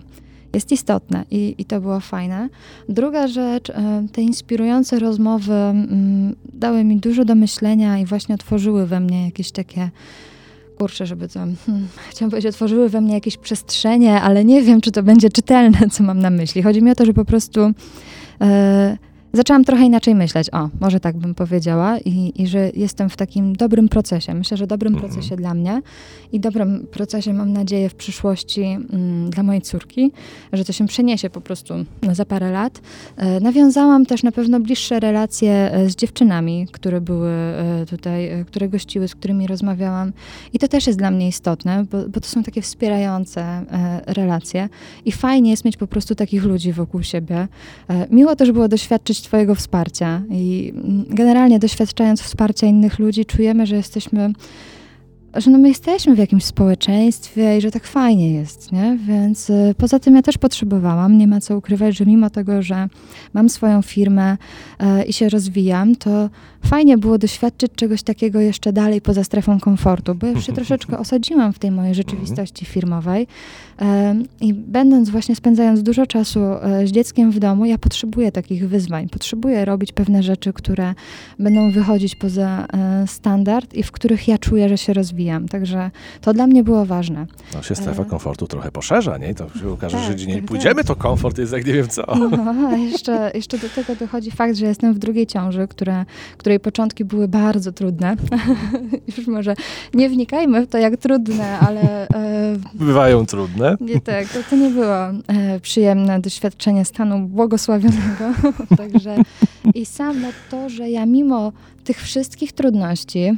[0.54, 2.50] jest istotne i, i to było fajne.
[2.90, 8.86] Druga rzecz, e, te inspirujące rozmowy mm, dały mi dużo do myślenia i właśnie otworzyły
[8.88, 9.90] we mnie jakieś takie,
[10.78, 14.92] kurczę, żeby to, hmm, chciałam powiedzieć, otworzyły we mnie jakieś przestrzenie, ale nie wiem, czy
[14.92, 16.64] to będzie czytelne, co mam na myśli.
[16.64, 17.72] Chodzi mi o to, że po prostu
[18.42, 18.98] e,
[19.34, 23.56] zaczęłam trochę inaczej myśleć, o, może tak bym powiedziała i, i że jestem w takim
[23.56, 24.34] dobrym procesie.
[24.34, 25.12] Myślę, że dobrym Mhm.
[25.14, 25.82] procesie dla mnie
[26.32, 30.12] i dobrym procesie mam nadzieję w przyszłości mm, dla mojej córki,
[30.54, 31.74] że to się przeniesie po prostu
[32.12, 32.82] za parę lat.
[33.18, 38.46] E, nawiązałam też na pewno bliższe relacje e, z dziewczynami, które były e, tutaj, e,
[38.46, 40.14] które gościły, z którymi rozmawiałam.
[40.54, 44.70] I to też jest dla mnie istotne, bo, bo to są takie wspierające e, relacje.
[45.06, 47.48] I fajnie jest mieć po prostu takich ludzi wokół siebie.
[47.90, 50.22] E, miło też było doświadczyć Twojego wsparcia.
[50.30, 50.74] I
[51.10, 54.34] generalnie doświadczając wsparcia innych ludzi, czujemy, że jesteśmy
[55.36, 58.98] że no my jesteśmy w jakimś społeczeństwie i że tak fajnie jest, nie?
[59.08, 62.88] Więc y, poza tym ja też potrzebowałam, nie ma co ukrywać, że mimo tego, że
[63.34, 64.38] mam swoją firmę
[64.80, 66.30] e, i się rozwijam, to
[66.66, 71.54] fajnie było doświadczyć czegoś takiego jeszcze dalej poza strefą komfortu, bo już się troszeczkę osadziłam
[71.54, 73.28] w tej mojej rzeczywistości firmowej
[73.82, 78.70] e, i będąc właśnie, spędzając dużo czasu e, z dzieckiem w domu, ja potrzebuję takich
[78.70, 80.94] wyzwań, potrzebuję robić pewne rzeczy, które
[81.40, 82.68] będą wychodzić poza
[83.08, 85.23] standard i w których ja czuję, że się rozwijam.
[85.52, 87.26] Także to dla mnie było ważne.
[87.54, 88.06] No się strefa E.
[88.06, 89.30] komfortu trochę poszerza, nie?
[89.30, 91.74] I to się okaże, że Tak, gdzie nie tak, pójdziemy, to komfort jest jak nie
[91.74, 92.04] wiem co.
[92.46, 96.06] No, a jeszcze, jeszcze do tego dochodzi fakt, że jestem w drugiej ciąży, które,
[96.38, 98.16] której początki były bardzo trudne.
[99.18, 99.56] Już może
[99.94, 102.08] nie wnikajmy w to, jak trudne, ale e,
[102.74, 103.78] Bywają trudne.
[103.82, 108.34] nie tak, to, to nie było e, przyjemne doświadczenie stanu błogosławionego.
[108.78, 109.16] Także
[109.74, 111.52] i samo to, że ja mimo
[111.84, 113.36] tych wszystkich trudności, e,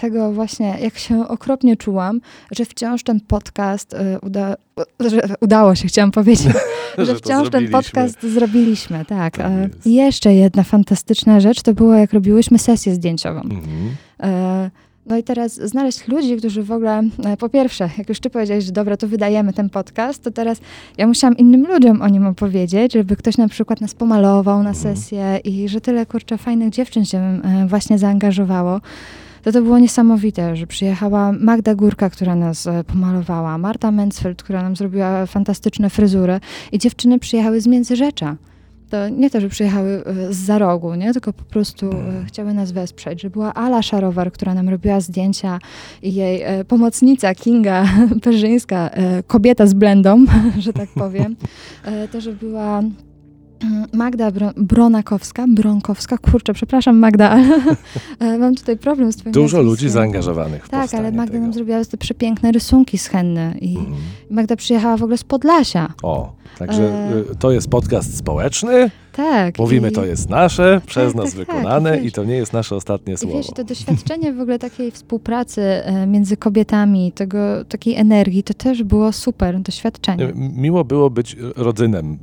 [0.00, 2.20] tego właśnie, jak się okropnie czułam,
[2.50, 4.54] że wciąż ten podcast e, uda,
[5.00, 6.52] że udało się, chciałam powiedzieć,
[6.98, 9.36] że, Że wciąż ten podcast zrobiliśmy, tak.
[9.36, 13.40] Tak E, jeszcze jedna fantastyczna rzecz, to było jak robiłyśmy sesję zdjęciową.
[13.40, 13.96] Mhm.
[15.06, 18.64] No i teraz znaleźć ludzi, którzy w ogóle, e, po pierwsze, jak już ty powiedziałeś,
[18.64, 20.60] że dobra, to wydajemy ten podcast, to teraz
[20.98, 24.96] ja musiałam innym ludziom o nim opowiedzieć, żeby ktoś na przykład nas pomalował na Mhm.
[24.96, 28.80] sesję i że tyle, kurczę, fajnych dziewczyn się e, właśnie zaangażowało.
[29.42, 34.62] To to było niesamowite, że przyjechała Magda Górka, która nas e, pomalowała, Marta Mansfeld, która
[34.62, 36.40] nam zrobiła fantastyczne fryzury
[36.72, 38.36] i dziewczyny przyjechały z Międzyrzecza.
[38.90, 41.12] To nie to, że przyjechały e, z za rogu, nie?
[41.12, 45.58] tylko po prostu e, chciały nas wesprzeć, że była Ala Szarowar, która nam robiła zdjęcia
[46.02, 47.84] i jej e, pomocnica Kinga
[48.22, 50.24] Perzyńska, e, kobieta z blendą,
[50.58, 51.36] że tak powiem.
[51.84, 52.82] E, to, że była
[53.92, 57.44] Magda Bro- Bronakowska, Bronkowska, kurczę, przepraszam Magda, ale
[58.34, 59.90] e, mam tutaj problem z twoim Dużo ludzi nazwiskiem.
[59.90, 61.44] zaangażowanych w Tak, ale Magda tego.
[61.44, 63.96] nam zrobiła te przepiękne rysunki z henny i Mhm.
[64.30, 65.92] Magda przyjechała w ogóle z Podlasia.
[66.02, 67.12] O, także E.
[67.32, 68.90] y, to jest podcast społeczny.
[69.16, 69.58] Tak.
[69.58, 69.92] Mówimy, i...
[69.92, 73.14] to jest nasze, przez tak, nas tak, wykonane tak, i to nie jest nasze ostatnie
[73.14, 73.36] I słowo.
[73.36, 78.82] wiesz, to doświadczenie w ogóle takiej współpracy e, między kobietami, tego, takiej energii, to też
[78.82, 80.32] było super doświadczenie.
[80.34, 82.18] Miło było być rodzynem.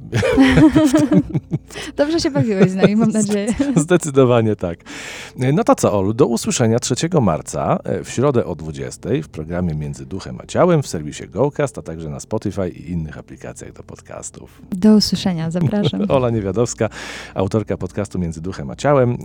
[1.98, 3.48] Dobrze się bawiłeś z nami, mam nadzieję.
[3.76, 4.80] Zdecydowanie tak.
[5.54, 9.76] No to co, Olu, do usłyszenia 3 marca e, w środę o 20 w programie
[9.76, 13.84] Między Duchem a Ciałem w serwisie GoCast, a także na Spotify i innych aplikacjach do
[13.84, 14.62] podcastów.
[14.72, 16.02] Do usłyszenia, zapraszam.
[16.10, 16.83] Ola Niewiadowska,
[17.34, 19.12] autorka podcastu Między Duchem a Ciałem.
[19.12, 19.18] E,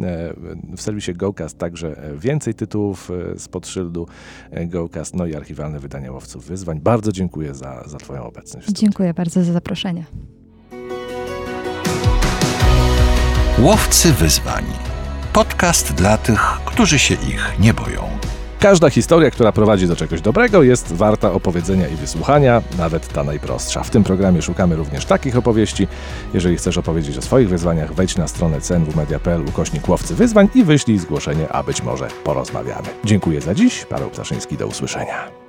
[0.77, 4.07] W serwisie GoCast także więcej tytułów e, spod szyldu
[4.51, 6.81] e, GoCast, no i archiwalne wydania Łowców Wyzwań.
[6.81, 8.69] Bardzo dziękuję za, za Twoją obecność.
[8.69, 10.05] Dziękuję bardzo za zaproszenie.
[13.59, 14.65] Łowcy wyzwań.
[15.33, 18.09] Podcast dla tych, którzy się ich nie boją.
[18.61, 23.83] Każda historia, która prowadzi do czegoś dobrego, jest warta opowiedzenia i wysłuchania, nawet ta najprostsza.
[23.83, 25.89] W tym programie szukamy również takich opowieści.
[26.35, 30.99] Jeżeli chcesz opowiedzieć o swoich wyzwaniach, wejdź na stronę cnwmedia.pl ukośnik łowcy wyzwań i wyślij
[30.99, 32.89] zgłoszenie, a być może porozmawiamy.
[33.05, 33.85] Dziękuję za dziś.
[33.85, 35.48] Paweł Ptaszyński, do usłyszenia.